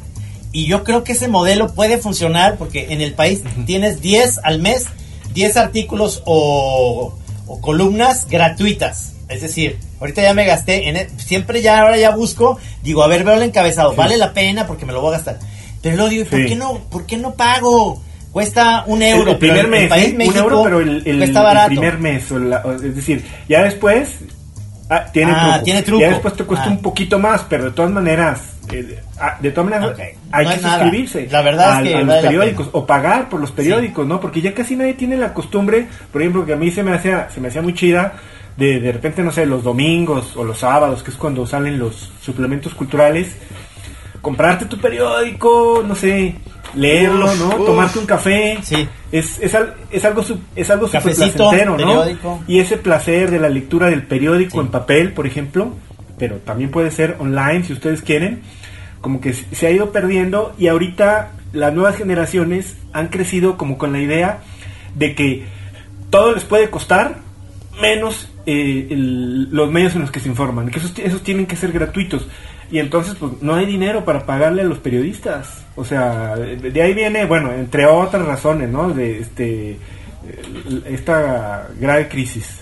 [0.52, 4.60] Y yo creo que ese modelo puede funcionar porque en el país tienes 10 al
[4.60, 4.86] mes,
[5.34, 7.14] 10 artículos o,
[7.48, 9.12] o columnas gratuitas.
[9.28, 13.08] Es decir, ahorita ya me gasté, en e- siempre ya, ahora ya busco, digo, a
[13.08, 15.40] ver, veo el encabezado, vale la pena porque me lo voy a gastar.
[15.82, 16.46] Pero luego digo, ¿por Sí.
[16.48, 18.02] qué no, por qué no pago?
[18.36, 20.28] Cuesta un euro, el primer mes, el país ¿eh?
[20.28, 21.68] un euro, pero el, el- cuesta el barato.
[21.70, 24.20] primer mes, o la- o- es decir, ya después
[24.90, 25.64] ah, tiene, Ah, truco.
[25.64, 26.02] tiene truco.
[26.02, 26.72] Ya después te cuesta Ah.
[26.72, 28.42] un poquito más, pero de todas maneras,
[28.74, 30.04] eh, ah, de todas maneras Ok.
[30.34, 30.80] hay No que nada.
[30.84, 34.20] suscribirse La verdad es al- que a los periódicos o pagar por los periódicos, ¿no?
[34.20, 37.30] Porque ya casi nadie tiene la costumbre, por ejemplo, que a mí se me hacía
[37.34, 38.16] se me hacía muy chida
[38.58, 42.12] de de repente no sé, los domingos o los sábados, que es cuando salen los
[42.22, 43.30] suplementos culturales,
[44.22, 46.36] comprarte tu periódico, no sé,
[46.76, 47.48] leerlo, Uf, ¿no?
[47.60, 47.66] uf.
[47.66, 48.58] Tomarte un café.
[48.64, 48.88] Sí.
[49.12, 49.56] Es, es,
[49.92, 50.24] es algo
[50.56, 51.78] es algo súper placentero, ¿no?
[51.78, 52.44] periódico.
[52.48, 54.60] Y ese placer de la lectura del periódico Sí.
[54.60, 55.74] en papel, por ejemplo,
[56.20, 58.42] pero también puede ser online si ustedes quieren,
[59.02, 63.92] como que se ha ido perdiendo y ahorita las nuevas generaciones han crecido como con
[63.94, 64.40] la idea
[64.96, 65.46] de que
[66.10, 67.18] todo les puede costar
[67.82, 71.56] menos eh, el- los medios en los que se informan, que esos, esos tienen que
[71.56, 72.28] ser gratuitos.
[72.72, 75.64] Y entonces, pues, no hay dinero para pagarle a los periodistas.
[75.76, 78.90] O sea, de, de ahí viene, bueno, entre otras razones, ¿no?
[78.90, 79.78] De este,
[80.86, 82.62] esta grave crisis.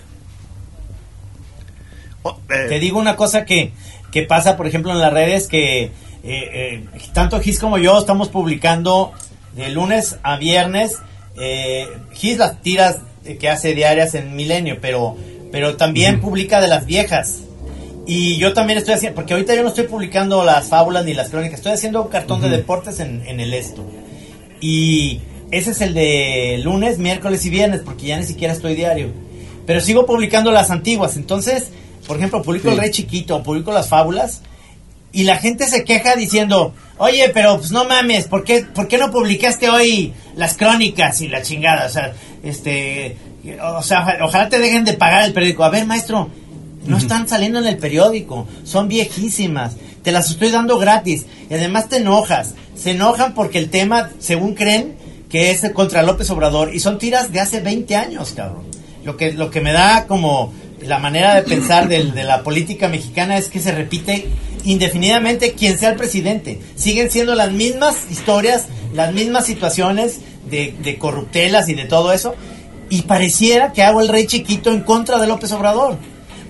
[2.24, 3.72] Oh, eh, Te digo una cosa que,
[4.12, 5.92] que pasa, por ejemplo, en las redes, que eh,
[6.24, 9.12] eh, tanto Gis como yo estamos publicando
[9.56, 11.00] de lunes a viernes.
[11.38, 13.00] Eh, Gis las tiras
[13.40, 15.18] que hace diarias en Milenio, pero
[15.52, 17.44] pero también publica de las viejas.
[18.06, 21.30] Y yo también estoy haciendo, porque ahorita yo no estoy publicando las fábulas ni las
[21.30, 23.84] crónicas, estoy haciendo un cartón de deportes en, en el esto.
[24.60, 29.12] Y ese es el de lunes, miércoles y viernes, porque ya ni siquiera estoy diario.
[29.66, 31.16] Pero sigo publicando las antiguas.
[31.16, 31.70] Entonces,
[32.08, 34.42] por ejemplo, publico El Rey Chiquito, publico las fábulas.
[35.12, 38.98] Y la gente se queja diciendo, oye, pero pues no mames, ¿por qué, ¿por qué
[38.98, 41.86] no publicaste hoy las crónicas y la chingada?
[41.86, 43.16] O sea, este,
[43.62, 45.64] o sea, ojalá te dejen de pagar el periódico.
[45.64, 46.30] A ver, maestro,
[46.86, 51.26] no están saliendo en el periódico, son viejísimas, te las estoy dando gratis.
[51.50, 52.56] Y además te enojas.
[52.76, 54.96] Se enojan porque el tema, según creen,
[55.30, 58.66] que es contra López Obrador y son tiras de hace 20 años, cabrón.
[59.04, 63.38] Lo que, lo que me da como la manera de pensar de, la política mexicana
[63.38, 64.28] es que se repite
[64.66, 66.60] indefinidamente quien sea el presidente.
[66.76, 70.20] Siguen siendo las mismas historias, las mismas situaciones
[70.50, 72.36] de, de corruptelas y de todo eso.
[72.90, 75.98] Y pareciera que hago el rey chiquito en contra de López Obrador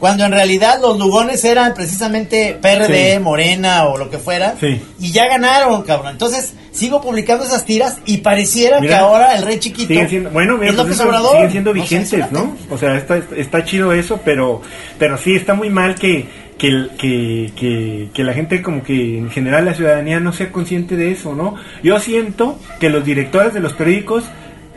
[0.03, 4.53] cuando en realidad los Lugones eran precisamente PRD, Morena o lo que fuera,
[4.99, 6.11] y ya ganaron, cabrón.
[6.11, 10.73] Entonces, sigo publicando esas tiras y pareciera que ahora el rey chiquito siendo, bueno, mira,
[10.73, 12.53] pues siguen siendo vigentes, ¿no?
[12.69, 14.61] O sea, está, está chido eso, pero,
[14.99, 16.25] pero sí, está muy mal que,
[16.57, 21.13] que, que, que, la gente como que en general la ciudadanía no sea consciente de
[21.13, 21.55] eso, ¿no?
[21.81, 24.25] Yo siento que los directores de los periódicos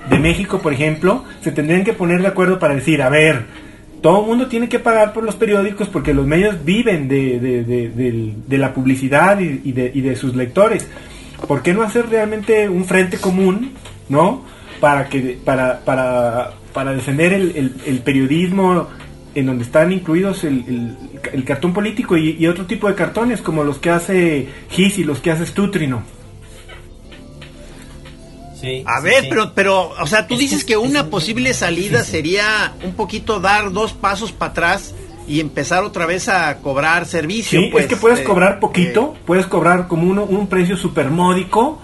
[0.08, 3.65] de México, por ejemplo, se tendrían que poner de acuerdo para decir, a ver,
[4.06, 8.72] todo el mundo tiene que pagar por los periódicos porque los medios viven de, la
[8.72, 10.86] publicidad y, de, sus lectores.
[11.48, 13.72] ¿Por qué no hacer realmente un frente común,
[14.08, 14.44] no?
[14.78, 18.86] Para, que, para, para, para defender el, periodismo
[19.34, 20.96] en donde están incluidos el,
[21.44, 25.32] cartón político y, otro tipo de cartones como los que hace Gis y los que
[25.32, 26.04] hace Stutrino
[28.86, 33.40] a ver, pero, pero, o sea, tú dices que una posible salida sería un poquito
[33.40, 34.94] dar dos pasos para atrás
[35.28, 37.60] y empezar otra vez a cobrar servicio.
[37.60, 41.80] Sí, pues, es que puedes cobrar poquito, puedes cobrar como uno, un precio súper módico.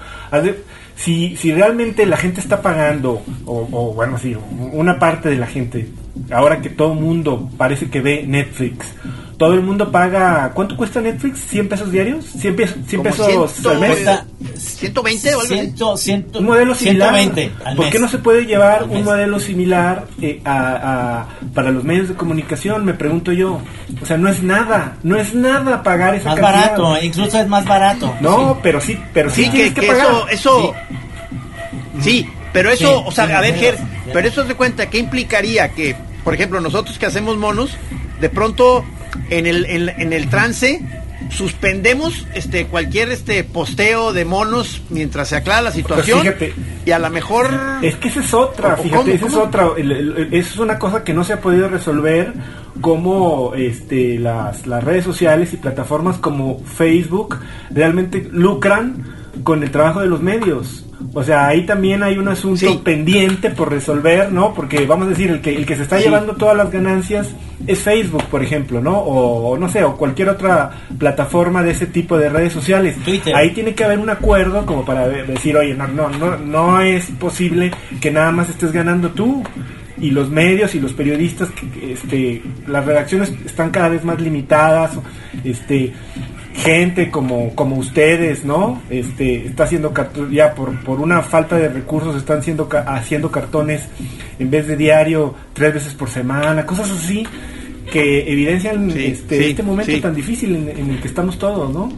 [0.94, 4.36] Si, si realmente la gente está pagando, o, o bueno, sí,
[4.72, 5.88] una parte de la gente,
[6.30, 8.94] ahora que todo el mundo parece que ve Netflix,
[9.42, 10.52] todo el mundo paga.
[10.54, 11.52] ¿Cuánto cuesta Netflix?
[11.52, 12.26] ¿100 pesos diarios?
[12.36, 14.06] ¿100 pesos, 100 pesos al mes?
[14.06, 17.12] ¿120 o algo un modelo similar.
[17.12, 22.08] 120 ¿Por qué no se puede llevar un modelo similar eh, a, para los medios
[22.08, 22.84] de comunicación?
[22.84, 23.60] Me pregunto yo.
[24.00, 24.96] O sea, no es nada.
[25.02, 28.14] No es nada pagar esa Más barato, incluso es más barato.
[28.20, 30.06] No, pero sí, pero sí, tienes que, pagar.
[30.06, 30.74] Eso, eso
[31.98, 32.28] sí.
[32.52, 33.76] pero eso, o sea, a ver, Ger,
[34.12, 37.76] pero eso se cuenta, ¿qué implicaría que, por ejemplo, nosotros que hacemos monos,
[38.20, 38.84] de pronto
[39.30, 40.80] en el, en, el trance
[41.30, 46.26] suspendemos este cualquier este posteo de monos mientras se aclara la situación
[46.84, 47.48] y a lo mejor
[47.80, 49.68] es que esa es otra fíjate esa es otra
[50.30, 52.32] es una cosa que no se ha podido resolver
[52.80, 57.38] como este las, las redes sociales y plataformas como Facebook
[57.70, 59.04] realmente lucran
[59.42, 60.86] con el trabajo de los medios.
[61.14, 64.54] O sea, ahí también hay un asunto pendiente por resolver, ¿no?
[64.54, 67.28] Porque vamos a decir, el que, el que se está llevando todas las ganancias
[67.66, 68.98] es Facebook, por ejemplo, ¿no?
[68.98, 72.96] O, no sé, o cualquier otra plataforma de ese tipo de redes sociales.
[73.34, 77.06] Ahí tiene que haber un acuerdo como para decir, oye, no, no, no, no es
[77.18, 77.70] posible
[78.00, 79.42] que nada más estés ganando tú
[79.98, 84.92] y los medios y los periodistas este las redacciones están cada vez más limitadas
[85.44, 85.92] este
[86.54, 88.82] gente como, como ustedes, ¿no?
[88.90, 89.92] Este, está haciendo
[90.30, 93.88] ya por, por una falta de recursos están haciendo, haciendo cartones
[94.38, 97.26] en vez de diario tres veces por semana, cosas así
[97.92, 101.92] que evidencian este, este momento tan difícil en, el que estamos todos, ¿no?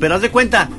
[0.00, 0.70] Pero haz de cuenta,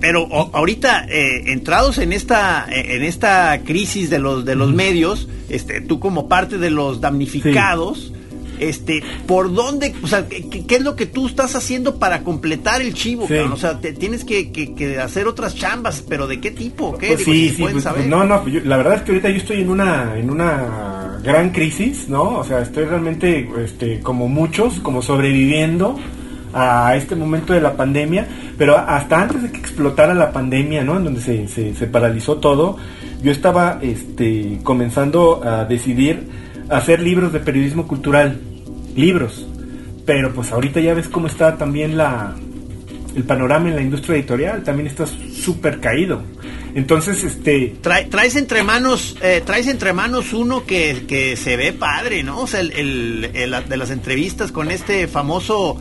[0.00, 5.80] pero ahorita eh, entrados en esta en esta crisis de los de los medios, este,
[5.80, 8.12] tú como parte de los damnificados,
[8.60, 12.94] este, ¿por dónde, o sea, qué, es lo que tú estás haciendo para completar el
[12.94, 16.96] chivo, O sea, te, tienes que, hacer otras chambas, pero ¿de qué tipo?
[16.98, 17.08] ¿Qué?
[17.08, 19.70] Pues sí, sí, pues, pues, no, no, la verdad es que ahorita yo estoy en
[19.70, 22.38] una, en una gran crisis, ¿no?
[22.38, 25.96] O sea, estoy realmente, este, como muchos, como sobreviviendo
[26.52, 28.26] a este momento de la pandemia,
[28.56, 30.96] pero hasta antes de que explotara la pandemia, ¿no?
[30.96, 32.76] En donde se, se, paralizó todo,
[33.22, 36.28] yo estaba, este, comenzando a decidir
[36.68, 38.40] hacer libros de periodismo cultural,
[38.96, 39.46] libros.
[40.06, 42.34] Pero pues ahorita ya ves cómo está también la
[43.14, 46.22] el panorama en la industria editorial, también está súper caído.
[46.78, 47.74] Entonces, este...
[47.82, 52.42] traes entre manos, eh, traes entre manos uno que, que, se ve padre, ¿no?
[52.42, 55.80] O sea, el, el, de las entrevistas con este famoso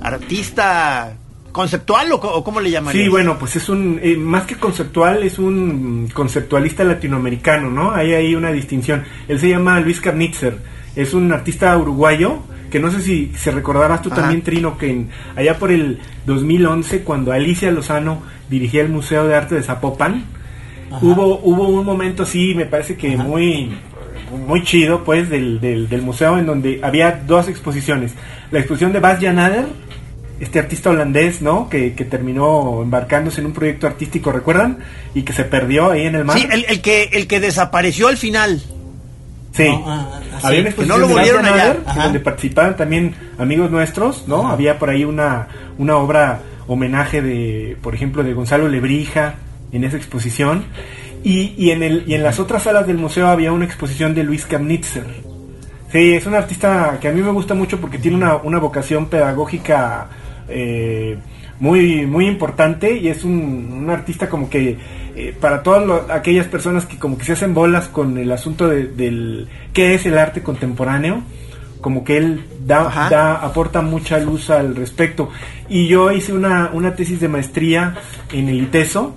[0.00, 1.14] artista
[1.52, 3.04] ¿Conceptual o, cómo le llamarías?
[3.04, 7.92] Sí, bueno, pues es un, eh, más que conceptual, es un conceptualista latinoamericano, ¿no?
[7.92, 9.04] Hay ahí una distinción.
[9.26, 10.56] Él se llama Luis Karnitzer
[10.94, 12.38] Es un artista uruguayo
[12.70, 14.22] que no sé si se recordarás tú Ajá.
[14.22, 19.34] también, Trino, que en- allá por el 2011, cuando Alicia Lozano dirigía el Museo de
[19.34, 20.24] Arte de Zapopan,
[21.02, 23.70] hubo, hubo un momento, sí, me parece que muy
[24.46, 28.12] muy chido, pues, del, del, del museo en donde había dos exposiciones.
[28.52, 29.66] La exposición de Bas Janader,
[30.38, 31.68] este artista holandés, ¿no?
[31.68, 34.78] Que, que terminó embarcándose en un proyecto artístico, ¿recuerdan?
[35.16, 36.38] Y que se perdió ahí en el mar.
[36.38, 38.62] Sí, el, el que, el que desapareció al final.
[39.52, 39.68] Sí.
[39.68, 41.42] No, ah, ah, Había una Que no lo volvieron.
[41.44, 42.04] Janader, Ajá.
[42.04, 44.44] donde participaban también amigos nuestros, ¿no?
[44.44, 44.52] Ajá.
[44.52, 49.34] Había por ahí una, una obra homenaje de, por ejemplo, de Gonzalo Lebrija
[49.72, 50.64] en esa exposición.
[51.22, 54.24] Y, y, en el, y en las otras salas del museo había una exposición de
[54.24, 55.04] Luis Kamnitzer.
[55.92, 59.06] Sí, es un artista que a mí me gusta mucho porque tiene una, una vocación
[59.06, 60.08] pedagógica
[60.48, 61.18] eh,
[61.58, 64.78] muy, muy importante y es un, un artista como que
[65.16, 68.68] eh, para todas lo- aquellas personas que como que se hacen bolas con el asunto
[68.68, 71.22] de- del qué es el arte contemporáneo,
[71.80, 72.88] como que él da,
[73.42, 75.30] aporta mucha luz al respecto.
[75.68, 77.94] Y yo hice una, una tesis de maestría
[78.32, 79.14] en el ITESO,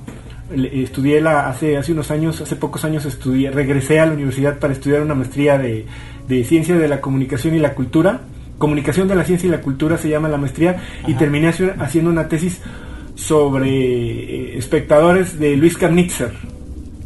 [0.55, 4.71] estudié la, hace, hace unos años, hace pocos años estudié, regresé a la universidad para
[4.73, 5.85] estudiar una maestría de,
[6.27, 8.21] de ciencia de la comunicación y la cultura.
[8.59, 10.77] Comunicación de la ciencia y la cultura se llama la maestría
[11.07, 12.61] y terminé haci- haciendo una tesis
[13.15, 16.31] sobre eh, espectadores de Luis Karnitzer.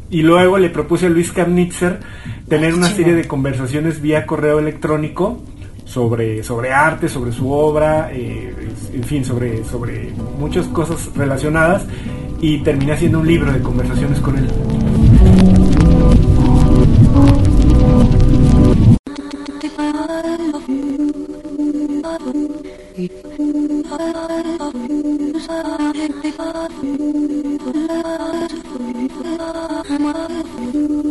[0.10, 2.00] Y luego le propuse a Luis Karnitzer
[2.48, 5.42] tener una serie de conversaciones vía correo electrónico
[5.84, 8.54] sobre, sobre arte, sobre su obra, eh,
[8.94, 11.86] en fin, sobre, sobre muchas cosas relacionadas
[12.40, 14.48] y terminé haciendo un libro de conversaciones con él.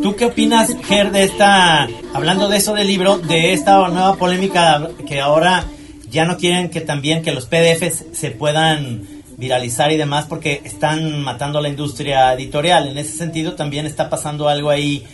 [0.03, 4.88] ¿Tú qué opinas, Ger, de esta, hablando de eso del libro, de esta nueva polémica
[5.07, 5.64] que ahora
[6.11, 11.22] ya no quieren que también que los PDFs se puedan viralizar y demás porque están
[11.22, 12.88] matando la industria editorial?
[12.88, 15.05] En ese sentido también está pasando algo ahí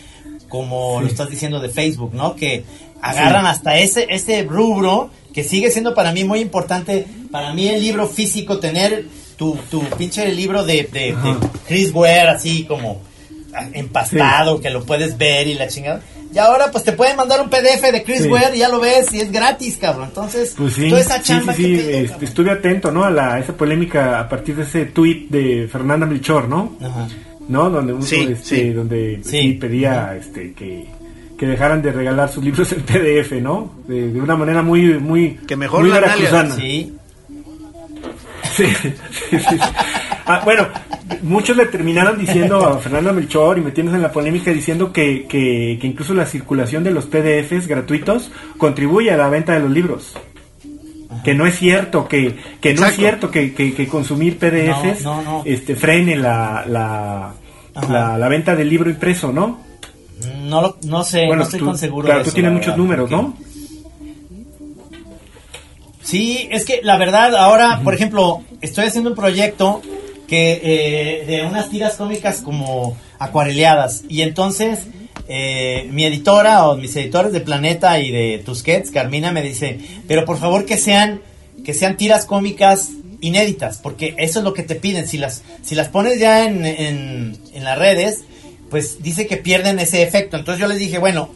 [0.49, 2.35] como lo estás diciendo de Facebook, ¿no?
[2.35, 2.63] Que
[3.03, 7.81] agarran hasta ese, ese rubro que sigue siendo para mí muy importante, para mí el
[7.81, 11.35] libro físico, tener tu, tu pinche libro de, de, de
[11.67, 13.01] Chris Ware así como
[13.53, 16.01] ah, empastado, que lo puedes ver y la chingada.
[16.33, 18.27] Y ahora pues te pueden mandar un PDF de Chris Sí.
[18.27, 20.07] Ware y ya lo ves y es gratis, cabrón.
[20.09, 22.23] Entonces, Pues sí, toda esa sí, chamba sí, que sí, te digo, este, cabrón.
[22.27, 23.03] estuve atento, ¿no?
[23.03, 26.75] A la, esa polémica a partir de ese tweet de Fernanda Melchor, ¿no?
[26.81, 27.07] Ajá.
[27.47, 27.69] ¿no?
[27.69, 28.69] Donde uno, Sí, este, sí.
[28.69, 29.19] donde
[29.59, 30.87] pedía este que,
[31.37, 33.73] que dejaran de regalar sus libros en PDF, ¿no?
[33.87, 36.55] De, de una manera muy muy Que mejor muy la veracruzana.
[36.55, 36.93] Sí,
[38.53, 38.67] Sí,
[39.39, 39.57] sí.
[40.25, 40.67] Ah, bueno,
[41.23, 45.77] muchos le terminaron diciendo a Fernanda Melchor y metiéndose en la polémica diciendo que, que,
[45.81, 50.13] que incluso la circulación de los PDFs gratuitos contribuye a la venta de los libros.
[51.23, 55.21] Que no es cierto, que, que no es cierto que, que, que consumir PDFs No,
[55.21, 55.43] no, no.
[55.45, 57.33] Este, frene la, la,
[58.17, 59.72] la venta del libro impreso, ¿no?
[60.25, 62.77] No, lo- no sé, no estoy tú, con seguro claro, de tú tienes muchos verdad,
[62.77, 63.53] números, porque- ¿no?
[66.01, 69.81] Sí, es que la verdad, ahora, por ejemplo, estoy haciendo un proyecto
[70.27, 74.03] que eh, de unas tiras cómicas como acuareleadas.
[74.09, 74.79] Y entonces,
[75.29, 80.25] eh, mi editora o mis editores de Planeta y de Tusquets, Carmina, me dice, pero
[80.25, 81.21] por favor que sean,
[81.63, 82.89] que sean tiras cómicas
[83.21, 85.07] inéditas, porque eso es lo que te piden.
[85.07, 88.25] Si las, si las pones ya en, en, en las redes,
[88.73, 90.35] pues dice que pierden ese efecto.
[90.35, 91.29] Entonces yo les dije, bueno,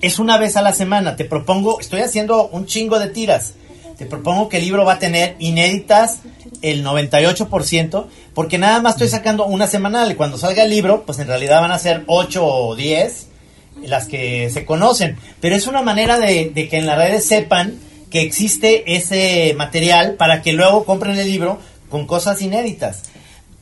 [0.00, 1.16] es una vez a la semana.
[1.16, 3.54] Te propongo, estoy haciendo un chingo de tiras.
[3.98, 6.20] Te propongo que el libro va a tener inéditas
[6.62, 10.12] el 98%, porque nada más estoy sacando una semanal.
[10.12, 13.26] Y cuando salga el libro, pues en realidad van a ser 8 o 10
[13.82, 15.16] las que se conocen.
[15.40, 17.74] Pero es una manera de, de que en las redes sepan
[18.08, 23.02] que existe ese material para que luego compren el libro con cosas inéditas.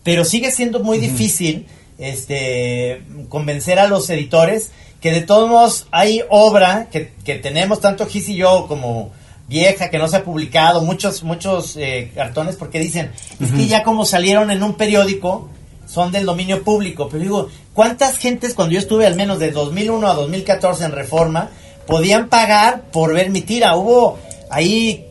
[0.03, 1.65] Pero sigue siendo muy difícil
[2.03, 8.07] este, convencer a los editores que de todos modos hay obra que, que tenemos, tanto
[8.07, 9.11] Gis y yo como
[9.49, 13.11] vieja, que no se ha publicado, muchos, muchos eh, cartones, porque dicen,
[13.41, 15.49] es que ya como salieron en un periódico,
[15.87, 17.09] son del dominio público.
[17.11, 21.51] Pero digo, ¿cuántas gentes cuando yo estuve al menos de 2001 a 2014 en Reforma
[21.87, 23.77] podían pagar por ver mi tira?
[23.77, 24.19] Hubo
[24.51, 25.07] ahí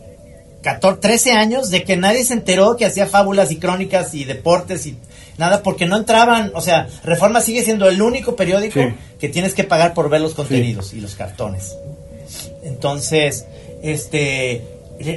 [0.64, 4.88] 14, 13 años de que nadie se enteró que hacía fábulas y crónicas y deportes
[4.88, 4.98] y
[5.42, 8.94] nada, porque no entraban, o sea, Reforma sigue siendo el único periódico Sí.
[9.20, 11.76] que tienes que pagar por ver los contenidos y los cartones.
[12.64, 13.46] Entonces,
[13.84, 14.62] este,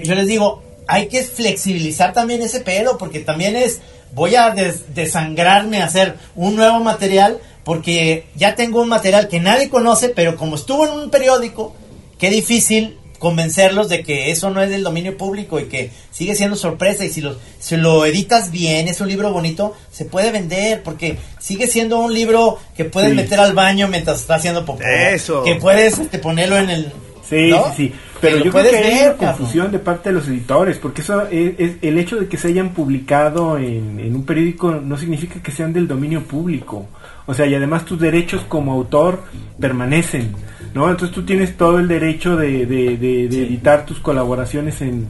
[0.02, 3.80] yo les digo, hay que flexibilizar también ese pedo, porque también es,
[4.12, 9.40] voy a des- desangrarme a hacer un nuevo material, porque ya tengo un material que
[9.40, 11.74] nadie conoce, pero como estuvo en un periódico,
[12.18, 16.56] qué difícil convencerlos de que eso no es del dominio público y que sigue siendo
[16.56, 20.82] sorpresa y si lo, si lo editas bien, es un libro bonito, se puede vender
[20.82, 23.16] porque sigue siendo un libro que puedes Sí.
[23.16, 24.82] meter al baño mientras estás haciendo popó.
[24.82, 25.42] Eso.
[25.42, 26.92] Que puedes este, ponerlo en el...
[27.26, 27.64] Sí, ¿no?
[27.68, 27.92] sí, sí.
[28.20, 29.36] Pero Que yo creo que hay ver, una cabrón.
[29.36, 32.48] confusión de parte de los editores, porque eso es, es- el hecho de que se
[32.48, 36.86] hayan publicado en, en un periódico no significa que sean del dominio público.
[37.26, 39.22] O sea, y además tus derechos como autor
[39.58, 40.34] permanecen,
[40.74, 40.90] ¿no?
[40.90, 45.08] Entonces tú tienes todo el derecho de, de- de- de editar tus colaboraciones en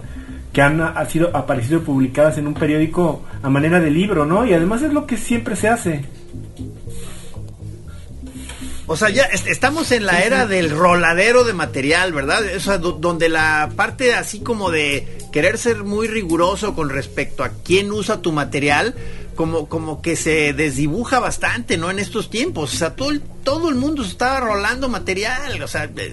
[0.52, 4.46] que han ha sido aparecido publicadas en un periódico a manera de libro, ¿no?
[4.46, 6.04] Y además es lo que siempre se hace.
[8.86, 12.40] O sea, ya est- estamos en la era del roladero de material, ¿verdad?
[12.54, 17.42] O sea, do- donde la parte así como de querer ser muy riguroso con respecto
[17.44, 18.94] a quién usa tu material,
[19.34, 21.90] como, como que se desdibuja bastante, ¿no?
[21.90, 22.72] En estos tiempos.
[22.74, 25.62] O sea, todo el, todo el mundo se estaba rolando material.
[25.62, 26.12] O sea, de,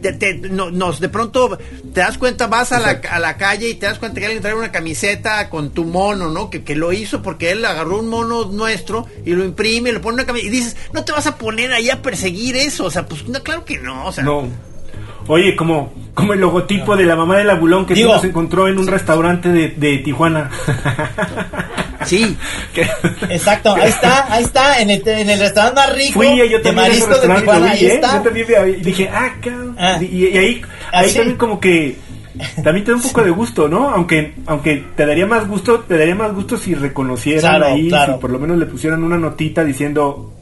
[0.00, 1.56] de- de- no- nos, de pronto
[1.94, 4.42] te das cuenta, vas a la, a la calle y te das cuenta que alguien
[4.42, 6.50] trae una camiseta con tu mono, ¿no?
[6.50, 10.14] Que, que lo hizo porque él agarró un mono nuestro y lo imprime, le pone
[10.14, 12.84] una camiseta y dices, no te vas a poner ahí a perseguir eso.
[12.84, 14.06] O sea, pues no, claro que no.
[14.06, 14.48] O sea, No.
[15.28, 18.78] Oye, como, como el logotipo de la mamá del abulón que Digo- nos encontró en
[18.78, 20.50] un restaurante de, de Tijuana.
[22.04, 22.36] sí.
[23.30, 26.48] Exacto, ahí está, ahí está, en el, en el restaurante más rico Fui yo de
[26.48, 27.94] lo Tijuana, vi, ahí ¿eh?
[27.94, 28.16] está.
[28.16, 28.46] Yo también
[28.82, 29.76] dije, ah, cabrón.
[29.78, 29.98] Ah.
[30.00, 31.16] Y, y ahí, Ah, ahí sí.
[31.16, 31.96] también como que
[32.62, 33.88] también te da un poco de gusto, ¿no?
[33.90, 38.14] Aunque aunque te daría más gusto, te daría más gusto si reconocieran Claro, ahí, claro.
[38.14, 40.32] si por lo menos le pusieran una notita diciendo,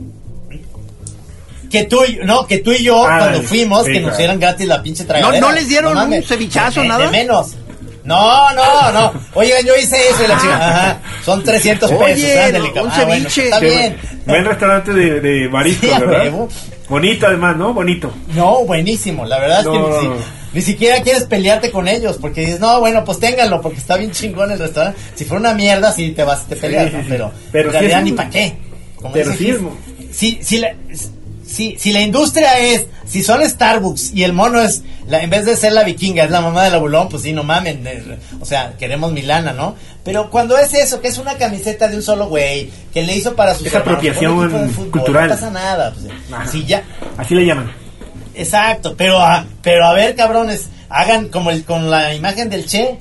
[1.70, 4.38] Que tú, y- no, que tú y yo, Ah, cuando fuimos, sí, que nos dieran
[4.38, 5.40] gratis la pinche tragadera.
[5.40, 7.06] ¿No- no les dieron un cevichazo, De- nada?
[7.06, 7.56] De menos.
[8.04, 9.12] No, no, no.
[9.34, 10.56] Oigan, yo hice eso y la chica.
[10.56, 11.00] Ajá.
[11.24, 12.04] Son 300 pesos.
[12.04, 13.96] Oye, ándale, un Ah, bueno, está bien.
[14.26, 16.32] buen restaurante de, de Sí, a ¿verdad?
[16.88, 17.72] Bonito además, ¿no?
[17.72, 18.12] Bonito.
[18.34, 19.24] No, buenísimo.
[19.24, 20.10] La verdad es que
[20.52, 24.10] ni, siquiera quieres pelearte con ellos porque dices, no, bueno, pues ténganlo porque está bien
[24.10, 25.00] chingón el restaurante.
[25.14, 26.98] Si fuera una mierda, sí te vas, te peleas, sí.
[27.08, 28.54] Pero, Pero en realidad es ni para qué.
[28.96, 29.58] Como Pero dice
[30.12, 30.74] si, si, la,
[31.44, 35.44] si, si la industria es, si son Starbucks y el mono es, la, en vez
[35.44, 37.86] de ser la vikinga, es la mamá del abulón, pues sí, no mamen.
[37.86, 39.74] eh, O sea, queremos Milana, ¿no?
[40.04, 43.34] Pero cuando es eso, que es una camiseta de un solo güey, que le hizo
[43.34, 45.28] para sus Es apropiación fútbol, cultural.
[45.28, 45.92] No pasa nada.
[45.92, 46.82] Pues, si ya,
[47.16, 47.72] Así le llaman.
[48.34, 52.98] Exacto, pero a, pero a ver, cabrones, hagan como el con la imagen del Che,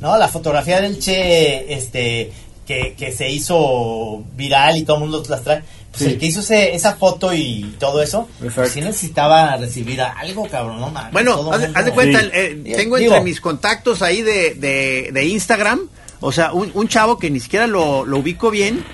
[0.00, 0.16] ¿no?
[0.16, 2.30] La fotografía del Che, este,
[2.66, 5.62] que, que se hizo viral y todo el mundo las trae.
[5.90, 6.10] Pues Sí.
[6.14, 10.78] el que hizo ese- esa foto y todo eso, pues sí necesitaba recibir algo, cabrón,
[10.80, 11.12] no mames.
[11.12, 12.28] Bueno, haz, de- mundo- haz de cuenta, Sí.
[12.34, 15.88] eh, tengo digo- entre mis contactos ahí de, de, de Instagram,
[16.20, 18.84] o sea, un, un chavo que ni siquiera lo, lo ubico bien.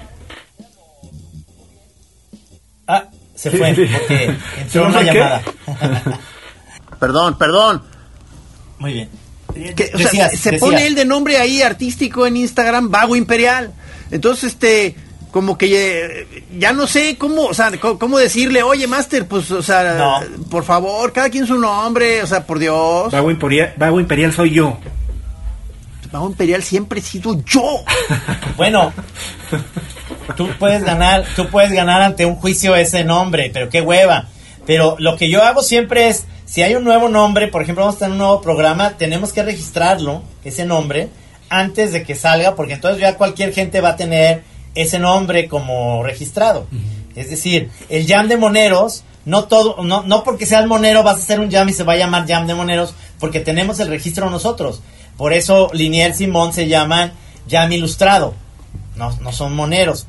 [2.86, 3.84] Ah, se Sí, fue, sí.
[3.98, 5.42] porque ¿Se entró una llamada.
[7.00, 7.82] Perdón, perdón.
[8.78, 9.08] Muy bien.
[9.76, 10.60] Que, o sea, Decías, se decías.
[10.60, 13.72] pone él de nombre ahí artístico en Instagram, Vago Imperial.
[14.10, 14.94] Entonces, este,
[15.30, 15.66] como que
[16.22, 19.94] eh, ya no sé cómo, o sea, cómo, cómo decirle, oye, Master, pues, o sea,
[19.94, 20.20] No.
[20.50, 23.12] por favor, cada quien su nombre, o sea, por Dios.
[23.12, 24.78] Vago Imperial, Vago Imperial soy yo.
[26.10, 27.62] Vago Imperial siempre he sido yo.
[28.58, 28.92] Bueno,
[30.36, 34.28] tú puedes ganar, tú puedes ganar ante un juicio ese nombre, pero qué hueva.
[34.66, 37.96] Pero lo que yo hago siempre es, si hay un nuevo nombre, por ejemplo, vamos
[37.96, 41.08] a tener un nuevo programa, tenemos que registrarlo, ese nombre,
[41.48, 44.42] antes de que salga, porque entonces ya cualquier gente va a tener
[44.74, 46.66] ese nombre como registrado.
[47.14, 51.22] Es decir, el jam de moneros, no todo, no, no porque seas monero vas a
[51.22, 54.30] hacer un jam y se va a llamar jam de moneros, porque tenemos el registro
[54.30, 54.80] nosotros.
[55.16, 57.12] Por eso Linier Simón se llaman
[57.48, 58.34] jam ilustrado
[58.96, 60.06] no, no son moneros.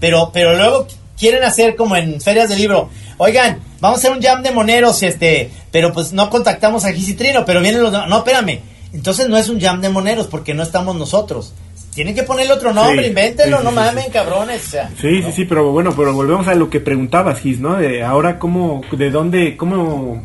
[0.00, 0.86] Pero, pero luego
[1.18, 2.88] quieren hacer como en ferias de libro.
[3.18, 7.44] Oigan, vamos a hacer un jam de moneros, este, pero pues no contactamos a Gisitrino,
[7.44, 8.08] pero vienen los demás.
[8.08, 8.60] No, espérame.
[8.92, 11.52] Entonces no es un jam de moneros porque no estamos nosotros.
[11.94, 14.10] Tienen que ponerle otro nombre, Sí, invéntenlo, sí, no sí, mamen, sí.
[14.10, 14.66] cabrones.
[14.66, 17.76] O sea, Sí, sí, sí, pero bueno, pero volvemos a lo que preguntabas, Gis, ¿no?
[17.76, 20.22] De ahora cómo, de dónde, cómo,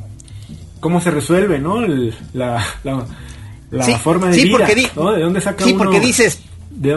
[0.82, 1.84] cómo se resuelve, ¿no?
[1.84, 3.06] El- la, la,
[3.72, 5.12] la Sí, forma de sí, vida, porque di- ¿no?
[5.14, 5.84] ¿De dónde saca Sí, uno?
[5.86, 6.40] porque dices,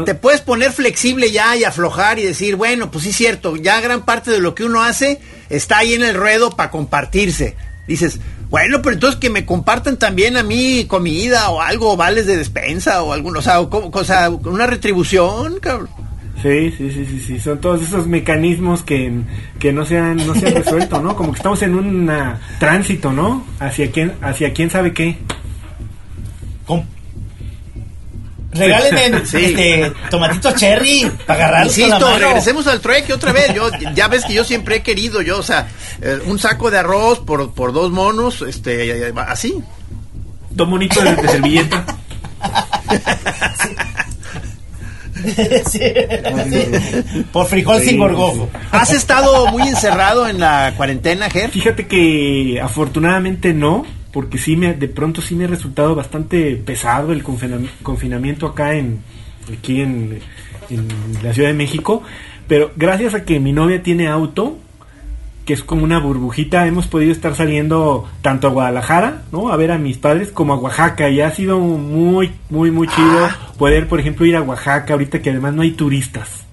[0.05, 3.81] te puedes poner flexible ya y aflojar y decir, bueno, pues sí es cierto, ya
[3.81, 5.21] gran parte de lo que uno hace
[5.51, 7.57] está ahí en el ruedo para compartirse.
[7.87, 8.19] Dices,
[8.49, 13.03] bueno, pero entonces que me compartan también a mí comida o algo, vales de despensa
[13.03, 15.91] o alguno, o sea, o como- o sea, una retribución, cabrón.
[16.43, 19.13] Sí, sí, sí, sí, sí, son todos esos mecanismos que,
[19.59, 21.15] que no se han, no se han resuelto, ¿no?
[21.17, 22.11] Como que estamos en un
[22.59, 23.47] tránsito, ¿no?
[23.61, 25.19] Hacia quién, hacia quién sabe qué.
[26.67, 26.85] com-
[28.55, 29.45] Regálenme Sí.
[29.47, 32.19] este tomatito cherry para agarrarlos con la Insisto, mano.
[32.27, 33.53] regresemos al trueque otra vez.
[33.55, 35.69] Yo, ya ves que yo siempre he querido, yo, o sea,
[36.01, 39.55] eh, un saco de arroz por, por dos monos, este, así.
[40.51, 41.85] Dos monitos de, de servilleta.
[45.71, 45.81] Sí,
[46.51, 47.25] sí.
[47.33, 48.49] Por frijol Sí, sin gorgojo.
[48.71, 51.51] ¿Has estado muy encerrado en la cuarentena, Ger?
[51.51, 57.13] Fíjate que afortunadamente no, porque sí me, de pronto sí me ha resultado bastante pesado
[57.13, 59.01] el confina- confinamiento acá en,
[59.53, 60.21] aquí en,
[60.71, 60.89] en
[61.23, 62.03] la Ciudad de México,
[62.49, 64.57] pero gracias a que mi novia tiene auto,
[65.45, 69.51] que es como una burbujita, hemos podido estar saliendo tanto a Guadalajara, ¿no?
[69.51, 73.29] A ver a mis padres, como a Oaxaca, y ha sido muy, muy, muy chido
[73.59, 76.45] poder, por ejemplo, ir a Oaxaca ahorita que además no hay turistas.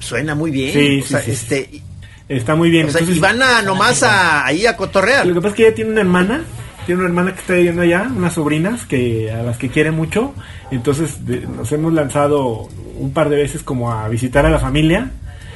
[0.00, 0.72] Suena muy bien.
[0.72, 1.30] Sí, o sí, sea, sí.
[1.30, 1.82] este,
[2.28, 2.86] Está muy bien.
[2.86, 5.26] o sea, Entonces, y van a nomás a, ahí a cotorrear.
[5.26, 6.40] Lo que pasa es que ella tiene una hermana,
[6.84, 10.34] tiene una hermana que está viviendo allá, unas sobrinas que a las que quiere mucho,
[10.70, 12.68] entonces de- nos hemos lanzado
[12.98, 15.10] un par de veces como a visitar a la familia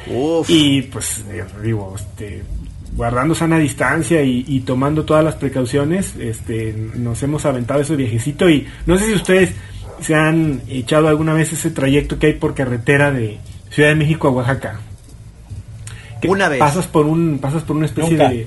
[0.07, 0.49] Uf.
[0.51, 2.43] y pues eh, digo, este
[2.97, 8.49] guardando sana distancia y, y tomando todas las precauciones, este nos hemos aventado ese viajecito
[8.51, 9.51] y no sé si ustedes
[10.01, 13.39] se han echado alguna vez ese trayecto que hay por carretera de
[13.71, 14.81] Ciudad de México a Oaxaca.
[16.21, 16.59] Que Una vez.
[16.59, 18.29] Pasas por un pasas por una especie Nunca.
[18.31, 18.47] de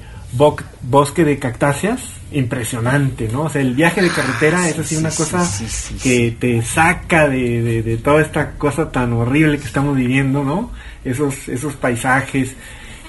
[0.81, 2.01] bosque de cactáceas
[2.31, 3.43] impresionante, ¿no?
[3.43, 6.61] O sea, el viaje de carretera es así sí, una sí, cosa sí, que te
[6.61, 10.71] saca de, de- de toda esta cosa tan horrible que estamos viviendo, ¿no?
[11.05, 12.55] Esos, esos paisajes.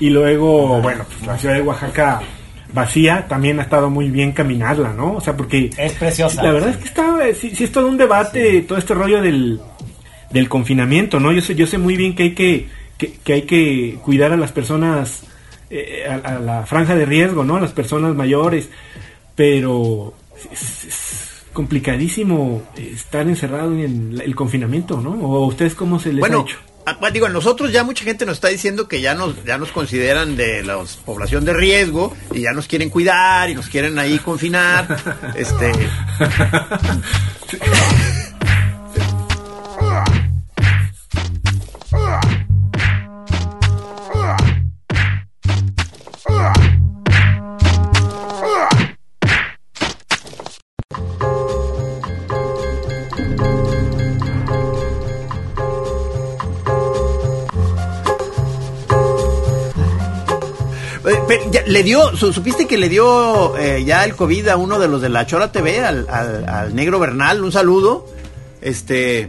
[0.01, 2.21] Y luego, bueno, pues la ciudad de Oaxaca
[2.73, 5.15] vacía también ha estado muy bien caminarla, ¿no?
[5.15, 6.43] O sea, porque Es preciosa.
[6.43, 9.23] la verdad es que está, eh, sí, sí es todo un debate, todo este rollo
[9.23, 9.61] del,
[10.31, 11.33] del confinamiento, ¿no?
[11.33, 14.37] Yo sé, yo sé muy bien que hay que, que, que hay que cuidar a
[14.37, 15.23] las personas,
[15.71, 17.57] eh, a, a la franja de riesgo, ¿no?
[17.57, 18.69] A las personas mayores,
[19.35, 20.15] pero
[20.53, 23.81] es, es complicadísimo estar encerrado en
[24.13, 25.11] el, el confinamiento, ¿no?
[25.11, 26.59] ¿O a ustedes cómo se les ha Bueno, hecho?
[26.87, 29.71] ah, pues, digo, nosotros ya mucha gente nos está diciendo que ya nos, ya nos
[29.71, 34.19] consideran de la población de riesgo y ya nos quieren cuidar y nos quieren ahí
[34.19, 34.97] confinar.
[35.37, 35.71] este,
[61.67, 65.01] le dio, su- supiste que le dio eh, ya el COVID a uno de los
[65.01, 68.07] de la Chora TV, al, al- negro Bernal, un saludo.
[68.61, 69.29] Este.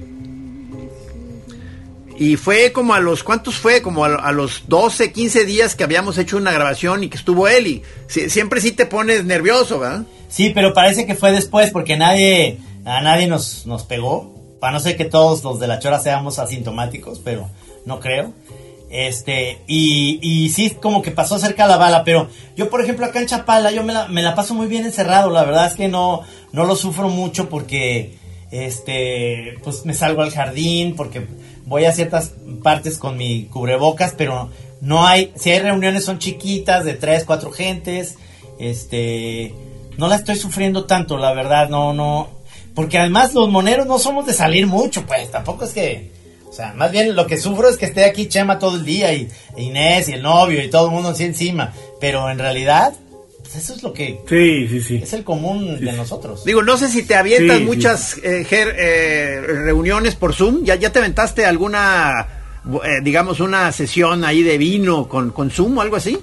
[2.18, 3.82] Y fue como a los, ¿cuántos fue?
[3.82, 7.68] Como a, los 12, 15 días que habíamos hecho una grabación y que estuvo él.
[7.68, 10.04] Y si- siempre sí te pones nervioso, ¿verdad?
[10.30, 14.34] Sí, pero parece que fue después porque nadie, a nadie nos, nos pegó.
[14.62, 17.50] Para no ser que todos los de la chora seamos asintomáticos, pero
[17.86, 18.34] no creo.
[18.90, 23.20] Este, y, y sí, como que pasó cerca la bala, pero yo, por ejemplo, acá
[23.20, 25.30] en Chapala, yo me la, me la paso muy bien encerrado.
[25.32, 26.22] La verdad es que no,
[26.52, 28.18] no lo sufro mucho porque,
[28.52, 31.28] este, pues me salgo al jardín, porque
[31.66, 32.34] voy a ciertas
[32.64, 34.50] partes con mi cubrebocas, pero
[34.82, 38.18] no hay, si hay reuniones son chiquitas, de tres, cuatro gentes,
[38.60, 39.54] este,
[39.98, 42.30] no la estoy sufriendo tanto, la verdad, no, no,
[42.76, 46.12] porque además los moneros no somos de salir mucho, pues, tampoco es que,
[46.56, 49.14] o sea, más bien lo que sufro es que esté aquí Chema todo el día
[49.14, 49.28] y
[49.58, 52.94] e Inés y el novio y todo el mundo así encima, pero en realidad,
[53.42, 55.00] pues eso es lo que Sí, sí, sí.
[55.04, 56.46] es el común de nosotros.
[56.46, 57.68] Digo, no sé si te avientas Sí, sí.
[57.68, 60.64] muchas eh, Ger, eh, reuniones por Zoom.
[60.64, 62.26] ¿Ya, ¿Ya te aventaste alguna,
[62.86, 66.18] eh, digamos, una sesión ahí de vino con, con Zoom o algo así?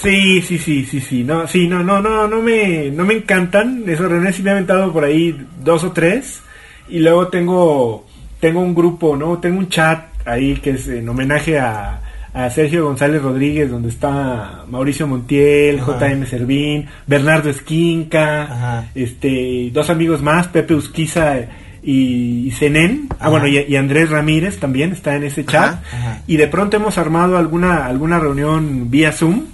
[0.00, 1.24] Sí, sí, sí, sí, sí.
[1.24, 3.82] No, sí, no, no, no, no me, no me encantan.
[3.88, 6.42] Esos reuniones sí me he aventado por ahí dos o tres.
[6.88, 8.06] Y luego tengo,
[8.40, 9.38] tengo un grupo, ¿no?
[9.38, 12.00] Tengo un chat ahí que es en homenaje a,
[12.34, 15.98] a Sergio González Rodríguez, donde está Mauricio Montiel, Ajá.
[16.08, 18.84] JM Servín, Bernardo Esquinca, Ajá.
[18.94, 21.36] este, dos amigos más, Pepe Usquiza
[21.82, 23.08] y, y Zenén.
[23.18, 25.74] Ah, bueno, y, y Andrés Ramírez también está en ese chat.
[25.74, 26.22] Ajá, ajá.
[26.26, 29.44] Y de pronto hemos armado alguna, alguna reunión vía Zoom,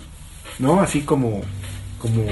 [0.59, 0.81] ¿no?
[0.81, 1.41] Así como,
[1.99, 2.25] como,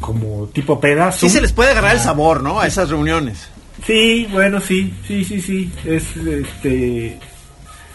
[0.00, 1.12] como tipo peda.
[1.12, 1.30] Sí Zoom.
[1.32, 2.60] se les puede agarrar el sabor, ¿no?
[2.60, 3.48] A esas reuniones.
[3.86, 5.72] Sí, bueno, sí, sí, sí, sí.
[5.84, 7.18] Es, este,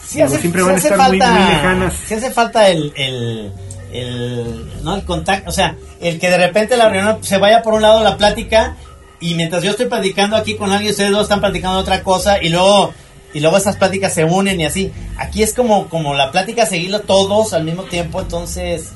[0.06, 1.94] Sí Digo, siempre van a hace estar muy- muy lejanas.
[2.08, 3.52] Sí hace falta el, el,
[3.92, 7.74] el, no, el contacto, o sea, el que de repente la reunión se vaya por
[7.74, 8.76] un lado la plática
[9.20, 12.50] y mientras yo estoy platicando aquí con alguien, ustedes dos están platicando otra cosa y
[12.50, 12.94] luego
[13.34, 14.92] y luego esas pláticas se unen y así.
[15.18, 18.92] Aquí es como como la plática seguirlo todos al mismo tiempo, entonces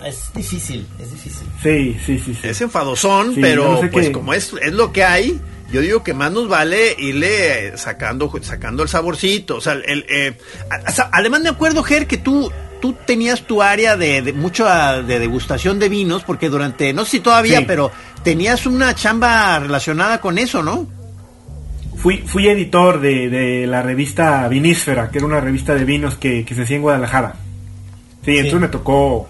[0.00, 1.46] mm, es difícil, es difícil.
[1.62, 2.48] sí, sí, sí, sí.
[2.48, 5.38] Es enfadosón, Sí, pero no sé pues qué- como es, es lo que hay,
[5.70, 9.56] yo digo que más nos vale irle sacando, sacando el saborcito.
[9.56, 10.38] O sea, el, eh,
[11.12, 12.50] además me acuerdo, Ger, que tú,
[12.80, 17.10] tú tenías tu área de, de mucho de degustación de vinos, porque durante, no sé
[17.12, 17.90] si todavía, pero
[18.22, 20.86] tenías una chamba relacionada con eso, ¿no?
[21.96, 26.44] Fui, fui editor de, de la revista Vinísfera, que era una revista de vinos que,
[26.44, 27.34] que se hacía en Guadalajara.
[28.24, 29.28] Sí, entonces me tocó,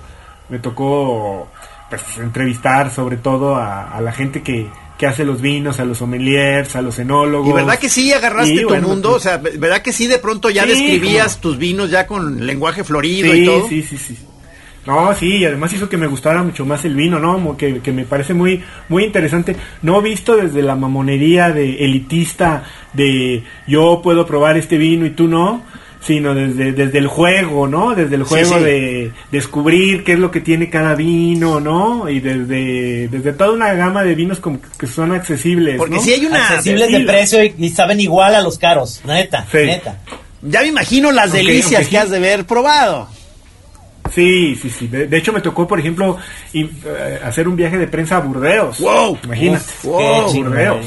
[0.49, 1.49] me tocó
[1.89, 4.68] pues, entrevistar sobre todo a, la gente que,
[4.99, 7.49] que hace los vinos, a los sommeliers, a los enólogos.
[7.49, 9.11] ¿Y verdad que sí agarraste tu mundo?
[9.11, 12.82] Pues o sea, ¿verdad que sí de pronto ya describías tus vinos ya con lenguaje
[12.82, 13.68] florido y todo?
[13.68, 14.18] Sí, sí, sí.
[14.86, 17.57] No, sí, y además hizo que me gustara mucho más el vino, ¿no?
[17.57, 19.55] Que, que me parece muy, muy interesante.
[19.82, 25.28] No visto desde la mamonería de elitista de yo puedo probar este vino y tú
[25.28, 25.62] no,
[26.01, 27.94] sino desde, desde el juego, ¿no?
[27.94, 32.09] Desde el juego de descubrir qué es lo que tiene cada vino, ¿no?
[32.09, 35.76] Y desde, desde toda una gama de vinos como que son accesibles.
[35.76, 36.49] Porque si hay una...
[36.49, 39.99] Accesibles de precio y, saben igual a los caros, neta, neta.
[40.42, 43.09] Ya me imagino las delicias que has de haber probado.
[44.14, 44.86] Sí, sí, sí.
[44.86, 46.16] De, hecho, me tocó, por ejemplo,
[46.55, 48.80] eh, hacer un viaje de prensa a Burdeos.
[48.80, 49.18] ¡Wow!
[49.24, 49.64] Imagínate.
[49.82, 50.86] wow, Burdeos.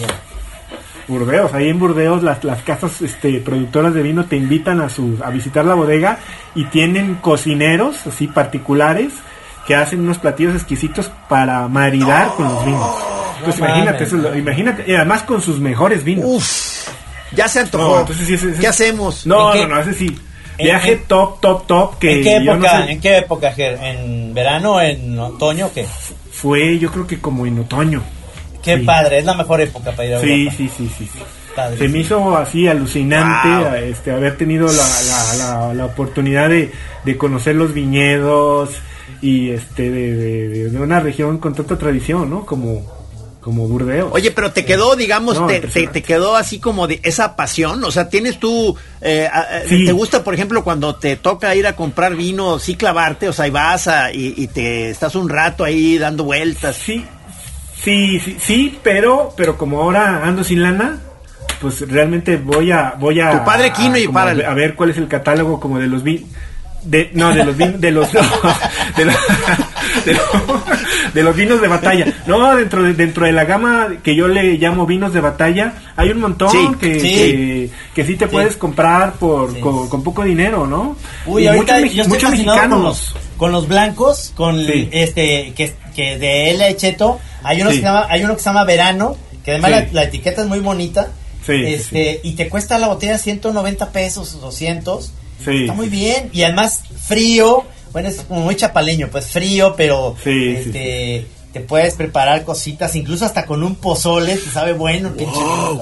[1.11, 5.19] Burdeos, ahí en Burdeos las, las casas este, productoras de vino te invitan a, su,
[5.23, 6.19] a visitar la bodega
[6.55, 9.13] y tienen cocineros así particulares
[9.67, 12.95] que hacen unos platillos exquisitos para maridar con los vinos.
[13.37, 16.25] Entonces imagínate, eso, imagínate, y además con sus mejores vinos.
[16.27, 16.89] Uf,
[17.35, 18.05] ya se antojó.
[18.59, 19.25] ¿Qué hacemos?
[19.25, 20.19] No, no, no, ese sí.
[20.57, 21.99] Viaje top, top, top.
[21.99, 25.85] Que ¿En qué época, ¿en qué época, ¿En verano, en otoño o qué?
[26.31, 28.01] Fue, yo creo que como en otoño.
[28.63, 31.07] Qué padre, es la mejor época para ir a Sí, sí, sí, sí.
[31.77, 36.71] Se me hizo así alucinante este, haber tenido la, la, oportunidad de,
[37.03, 38.69] de, conocer los viñedos
[39.21, 42.45] y este de, de, una región con tanta tradición, ¿no?
[42.45, 42.85] Como,
[43.41, 44.09] como Burdeos.
[44.13, 48.07] Oye, pero te quedó, digamos, te, te, quedó así como de esa pasión, o sea,
[48.09, 49.29] tienes tú, eh,
[49.69, 53.33] eh, ¿te gusta, por ejemplo, cuando te toca ir a comprar vino, sí clavarte, o
[53.33, 56.77] sea, y vas a, y, y te estás un rato ahí dando vueltas?
[56.77, 57.03] Sí,
[57.83, 60.99] Sí, sí, sí, pero, pero como ahora ando sin lana,
[61.59, 63.31] pues realmente voy a, voy a.
[63.31, 64.31] Tu padre Kino y para.
[64.31, 66.25] A ver cuál es el catálogo como de los vi
[66.83, 68.25] de, no, de los vinos, de los, de,
[70.05, 70.23] de, los
[71.13, 72.13] vinos de batalla.
[72.27, 76.09] No, dentro de, dentro de la gama que yo le llamo vinos de batalla, hay
[76.09, 77.71] un montón que, sí.
[77.93, 80.95] Que, sí te puedes comprar por, con, poco dinero, ¿no?
[81.25, 82.69] Uy, ahorita yo estoy mexicanos.
[82.69, 84.59] Con los, con los blancos, con
[84.91, 86.75] este, que, que de L.
[86.75, 90.03] Cheto, hay uno, que se llama, hay uno que se llama Verano, que además la,
[90.03, 91.09] etiqueta es muy bonita.
[91.47, 95.13] este, y te cuesta la botella 190 pesos, 200
[95.47, 96.29] Está muy bien.
[96.33, 97.63] Y además, frío.
[97.91, 103.45] Bueno, es como muy chapaleño, pues frío, pero este, te puedes preparar cositas, incluso hasta
[103.45, 105.11] con un pozole, te sabe bueno,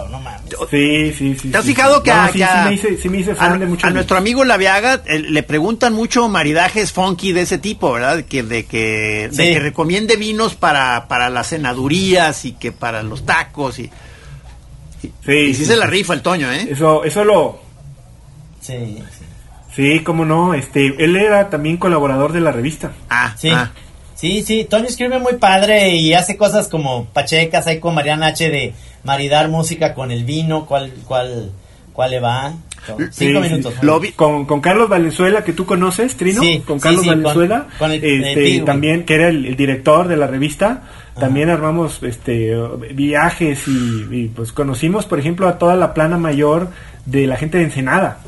[0.09, 0.41] no mames.
[0.71, 1.49] Sí, sí, sí.
[1.51, 7.33] ¿Te has fijado que, a, a, nuestro amigo Laviaga eh, le preguntan mucho maridajes funky
[7.33, 8.23] de ese tipo, ¿verdad?
[8.25, 13.25] Que, de que, de que recomiende vinos para, para las cenadurías y que para los
[13.25, 13.91] tacos y...
[15.01, 16.67] sí, y sí, se la rifa el Toño, ¿eh?
[16.71, 17.61] Eso, eso lo...
[18.59, 19.03] Sí,
[19.73, 22.91] Sí, cómo no, este, él era también colaborador de la revista.
[23.09, 23.49] Ah, sí.
[23.49, 23.71] Ah.
[24.15, 28.49] Sí, sí, Toño escribe muy padre y hace cosas como Pachecas, hay con Mariana H
[28.49, 28.73] de
[29.05, 31.51] maridar música con el vino, cuál, cuál,
[31.93, 32.53] cuál le va.
[33.11, 33.75] Cinco minutos.
[34.15, 39.15] Con, con, Carlos Valenzuela, que tú conoces, Trino, sí, con Carlos Valenzuela, este, también, que
[39.15, 40.83] era el, director de la revista,
[41.17, 42.53] también armamos este
[42.93, 46.69] viajes y, pues conocimos, por ejemplo, a toda la plana mayor
[47.05, 48.19] de la gente de Ensenada.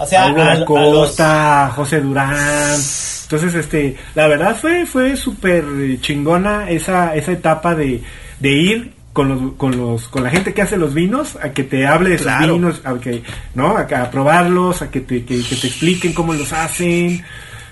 [0.00, 2.74] O sea, Costa, José Durán.
[3.22, 5.64] Entonces, este, la verdad fue fue súper
[6.00, 8.02] chingona esa esa etapa de,
[8.40, 11.64] de ir con los, con los con la gente que hace los vinos a que
[11.64, 13.22] te hable de sus vinos, a que
[13.54, 17.22] no, a, probarlos, a que te, que, te expliquen cómo los hacen.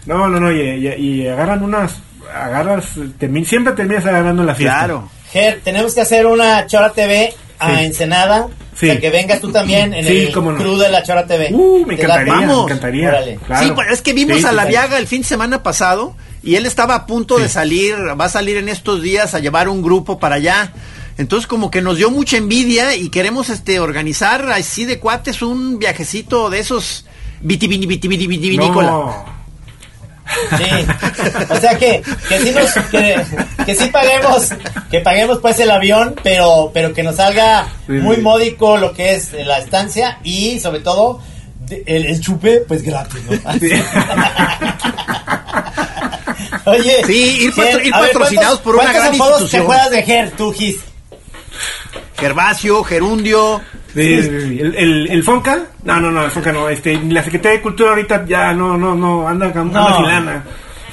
[0.04, 2.02] No, no, no, y, agarran unas
[2.32, 2.90] agarras
[3.44, 4.78] siempre terminas agarrando la fiesta.
[4.80, 5.10] Claro.
[5.32, 8.48] Ger, tenemos que hacer una Chora TV a Ensenada
[8.78, 10.78] que vengas tú también en el no.
[10.78, 11.50] de la Chora TV.
[11.52, 13.24] Uh, me encantaría, me encantaría.
[13.60, 16.66] Sí, pues, es que vimos a la Viaga el fin de semana pasado y él
[16.66, 20.18] estaba a punto de salir, va a salir en estos días a llevar un grupo
[20.18, 20.72] para allá.
[21.16, 25.80] Entonces como que nos dio mucha envidia y queremos este organizar así de cuates un
[25.80, 27.06] viajecito de esos
[27.40, 29.24] vitivinicola.
[30.58, 30.86] Sí.
[31.50, 33.24] O sea que, que sí nos, que,
[33.64, 34.50] que, sí paguemos,
[34.90, 39.32] que paguemos pues el avión, pero, pero que nos salga muy módico lo que es
[39.32, 41.20] la estancia y sobre todo
[41.70, 43.38] el, el chupe pues gratis, ¿no?
[46.66, 47.52] Oye, sí, ir,
[47.84, 49.50] ir patrocinados por una gran institución.
[49.50, 50.76] ¿Te acuerdas de Ger, tú, Gis?
[52.18, 53.62] Gervasio, Gerundio.
[54.02, 54.58] Sí, sí, sí.
[54.60, 55.58] ¿El, el, el Fonca?
[55.82, 56.68] No, no, no, el Fonca no.
[56.68, 59.96] Este, la Secretaría de Cultura ahorita ya no, no, no, anda, anda No.
[59.96, 60.44] sin lana.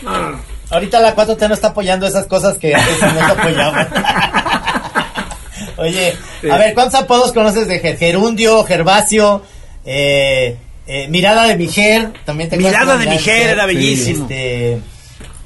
[0.01, 0.39] No, no.
[0.71, 3.87] Ahorita la 4T no está apoyando esas cosas que antes no se apoyaban.
[5.77, 6.13] Oye,
[6.51, 9.41] a ver, ¿cuántos apodos conoces de Ger- Gerundio, Gervasio,
[9.85, 12.11] eh, eh, Mirada de Mijer?
[12.25, 14.23] También te Mirada de Mijer era bellísimo.
[14.23, 14.79] Este,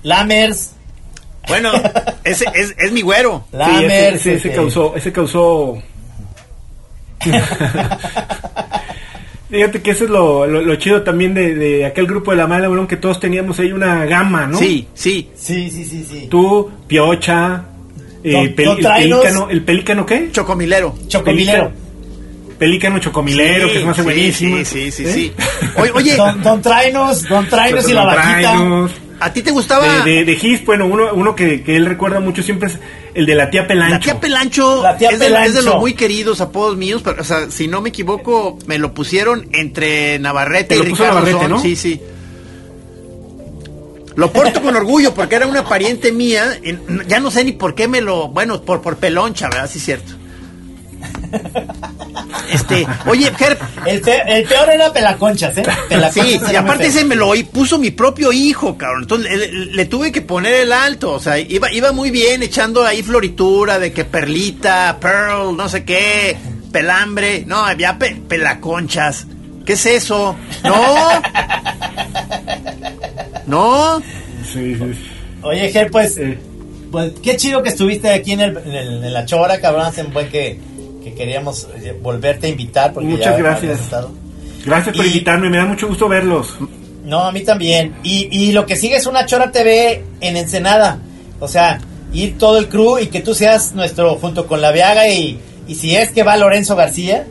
[0.03, 0.71] Lammers,
[1.47, 1.71] Bueno,
[2.23, 3.43] ese es, es mi güero.
[3.51, 5.81] Sí, ese, ese, ese este, causó, ese causó.
[9.49, 12.45] Fíjate que eso es lo, lo, lo chido también de, de aquel grupo de la
[12.45, 14.59] mala Lebrón, que todos teníamos ahí una gama, ¿no?
[14.59, 15.29] Sí, sí.
[15.35, 16.27] Sí, sí, sí, sí.
[16.29, 17.63] Tú, Piocha,
[18.23, 20.29] eh, pel- el pelícano, ¿el pelícano qué?
[20.31, 20.95] Chocomilero.
[21.07, 21.71] Chocomilero.
[22.59, 24.57] Pelícano chocomilero, Sí, que se me hace sí, buenísimo.
[24.57, 25.11] Sí, sí, sí, ¿Eh?
[25.13, 25.33] sí.
[25.77, 28.33] Oye, oye, Don, Don Trainos, Don Trainos y la Don vaquita.
[28.51, 28.91] Trainos.
[29.19, 32.19] ¿A ti te gustaba De, de, de Gis, bueno, uno, uno que, que él recuerda
[32.19, 32.79] mucho siempre es
[33.13, 33.93] el de la tía Pelancho.
[33.93, 37.21] La tía Pelancho, La tía es, de, es de los muy queridos apodos míos, pero,
[37.21, 41.47] o sea, si no me equivoco, me lo pusieron entre Navarrete Te y Ricardo Navarrete.
[41.47, 41.59] ¿no?
[41.59, 42.01] Sí, sí.
[44.15, 46.59] Lo porto con orgullo porque era una pariente mía.
[47.07, 48.27] ya no sé ni por qué me lo.
[48.27, 49.69] Bueno, por, por peloncha, ¿verdad?
[49.71, 50.13] Sí, es cierto.
[52.51, 55.63] Este, oye, Ger, El, pe- el peor era Pelaconchas, ¿eh?
[55.87, 59.03] Pelaconchas Sí, y aparte ese me lo puso mi propio hijo, cabrón.
[59.03, 61.11] Entonces le, le- le tuve que poner el alto.
[61.11, 65.83] O sea, iba, iba muy bien echando ahí floritura de que perlita, pearl, no sé
[65.83, 66.37] qué,
[66.71, 67.43] pelambre.
[67.45, 69.27] No, había pe- pelaconchas.
[69.65, 70.35] ¿Qué es eso?
[70.63, 71.21] No.
[73.45, 74.01] No.
[74.51, 74.75] Sí.
[75.43, 76.19] Oye, Ger, pues,
[76.91, 79.85] pues, qué chido que estuviste aquí en, el, en, el- en la Chora, cabrón.
[79.85, 80.59] Hace un buen que,
[81.03, 82.93] que queríamos eh, volverte a invitar.
[82.93, 83.79] Porque Muchas ya gracias.
[83.79, 84.11] estado.
[84.65, 86.55] gracias por Y- invitarme, me da mucho gusto verlos.
[87.05, 87.95] No, a mí también.
[88.03, 90.99] Y, y lo que sigue es una Chora TV en Ensenada.
[91.39, 91.79] O sea,
[92.13, 95.75] ir todo el crew y que tú seas nuestro, junto con la Viaga y, y
[95.75, 97.25] si es que va Lorenzo García,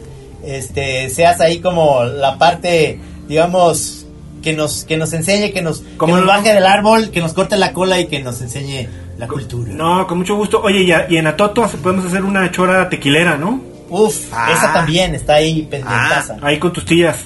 [0.45, 2.99] este, seas ahí como la parte,
[3.29, 4.07] digamos,
[4.43, 6.31] que nos, que nos enseñe, que nos, que ¿Cómo nos no?
[6.33, 8.89] baje del árbol, que nos corte la cola y que nos enseñe
[9.19, 9.73] la cultura.
[9.73, 10.61] No, con mucho gusto.
[10.63, 13.61] Oye, y, a- y en Atoto podemos hacer una chora tequilera, ¿no?
[13.91, 14.53] Uf, Ah.
[14.55, 16.37] esa también está ahí pendientaza.
[16.43, 17.17] Ahí con tus tías.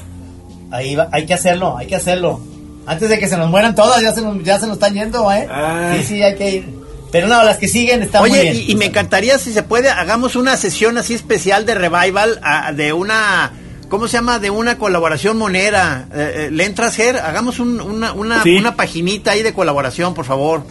[0.70, 2.40] Ahí va, hay que hacerlo, hay que hacerlo.
[2.86, 5.30] Antes de que se nos mueran todas, ya se nos, ya se nos están yendo,
[5.30, 5.46] ¿eh?
[5.52, 5.98] Ay.
[6.00, 6.82] Sí, sí, hay que ir.
[7.12, 8.56] Pero no, las que siguen están muy Oye, bien.
[8.56, 12.72] y, y me encantaría, si se puede, hagamos una sesión así especial de revival ah,
[12.72, 13.52] de una.
[13.90, 14.38] ¿Cómo se llama?
[14.38, 16.06] De una colaboración monera.
[16.14, 17.18] Eh, eh, ¿Le entras, Ger?
[17.18, 18.56] Hagamos un- una, una, Sí.
[18.56, 20.62] una paginita ahí de colaboración, por favor.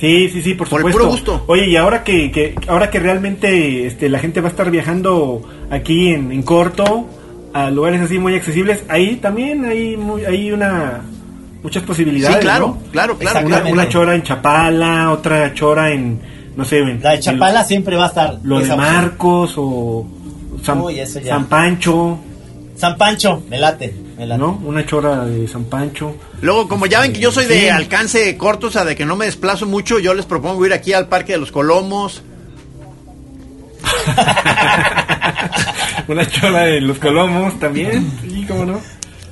[0.00, 0.98] Sí, sí, sí, por Por el supuesto.
[0.98, 1.44] puro gusto.
[1.46, 5.42] Oye, y ahora que, que ahora que realmente este, la gente va a estar viajando
[5.70, 7.06] aquí en, en corto
[7.52, 11.02] a lugares así muy accesibles, ahí también hay muy, hay una
[11.62, 12.90] muchas posibilidades, Sí, claro, ¿no?
[12.92, 13.70] claro, claro, claro.
[13.70, 16.18] Una chora en Chapala, otra chora en
[16.56, 18.38] no sé, en, La de en Chapala siempre va a estar.
[18.42, 18.94] lo de esa opción.
[18.94, 20.06] Marcos o
[20.62, 21.34] San, Uy, eso ya.
[21.34, 22.18] San Pancho,
[22.74, 23.94] San Pancho, me late.
[24.26, 24.60] ¿No?
[24.64, 26.14] Una chora de San Pancho.
[26.40, 27.68] Luego, como ya ven que yo soy de Sí.
[27.68, 30.92] alcance corto, o sea, de que no me desplazo mucho, yo les propongo ir aquí
[30.92, 32.22] al Parque de los Colomos.
[36.08, 38.80] una chora de los Colomos también, sí, cómo no.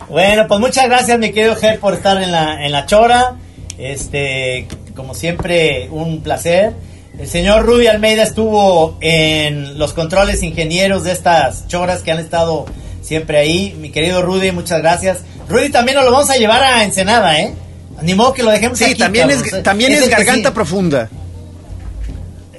[0.08, 3.34] Bueno, pues muchas gracias, mi querido Ger, por estar en la, en la chora.
[3.76, 4.66] Este,
[4.96, 6.72] como siempre, un placer.
[7.18, 12.64] El señor Rudy Almeida estuvo en los controles ingenieros de estas choras que han estado
[13.08, 13.74] siempre ahí.
[13.80, 15.18] Mi querido Rudy, muchas gracias.
[15.48, 17.54] Rudy también nos lo vamos a llevar a Ensenada, ¿eh?
[18.02, 19.48] Ni modo que lo dejemos Sí, aquí, también cabrón.
[19.54, 21.08] es, también es, garganta sí- profunda.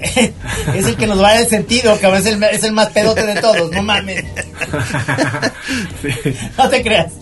[0.00, 2.20] es el que nos va a dar el sentido, cabrón.
[2.20, 4.24] Es el, es el más pedote de todos, no mames.
[6.02, 6.08] Sí.
[6.58, 7.12] No te creas.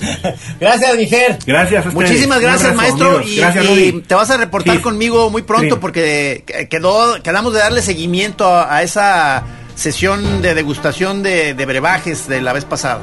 [0.60, 1.38] Gracias, mi Ger.
[1.46, 1.90] Gracias a.
[1.90, 3.22] Muchísimas gracias, abrazo, maestro.
[3.22, 4.02] Y, gracias, y Rudy.
[4.02, 4.82] te vas a reportar Sí.
[4.82, 5.78] conmigo muy pronto Sí.
[5.80, 9.42] porque quedó, quedamos de darle seguimiento a, a esa
[9.74, 13.00] sesión de degustación de, de brebajes de la vez pasada.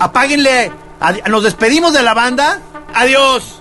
[0.00, 0.72] Apáguenle.
[1.28, 2.60] Nos despedimos de la banda.
[2.94, 3.60] Adiós.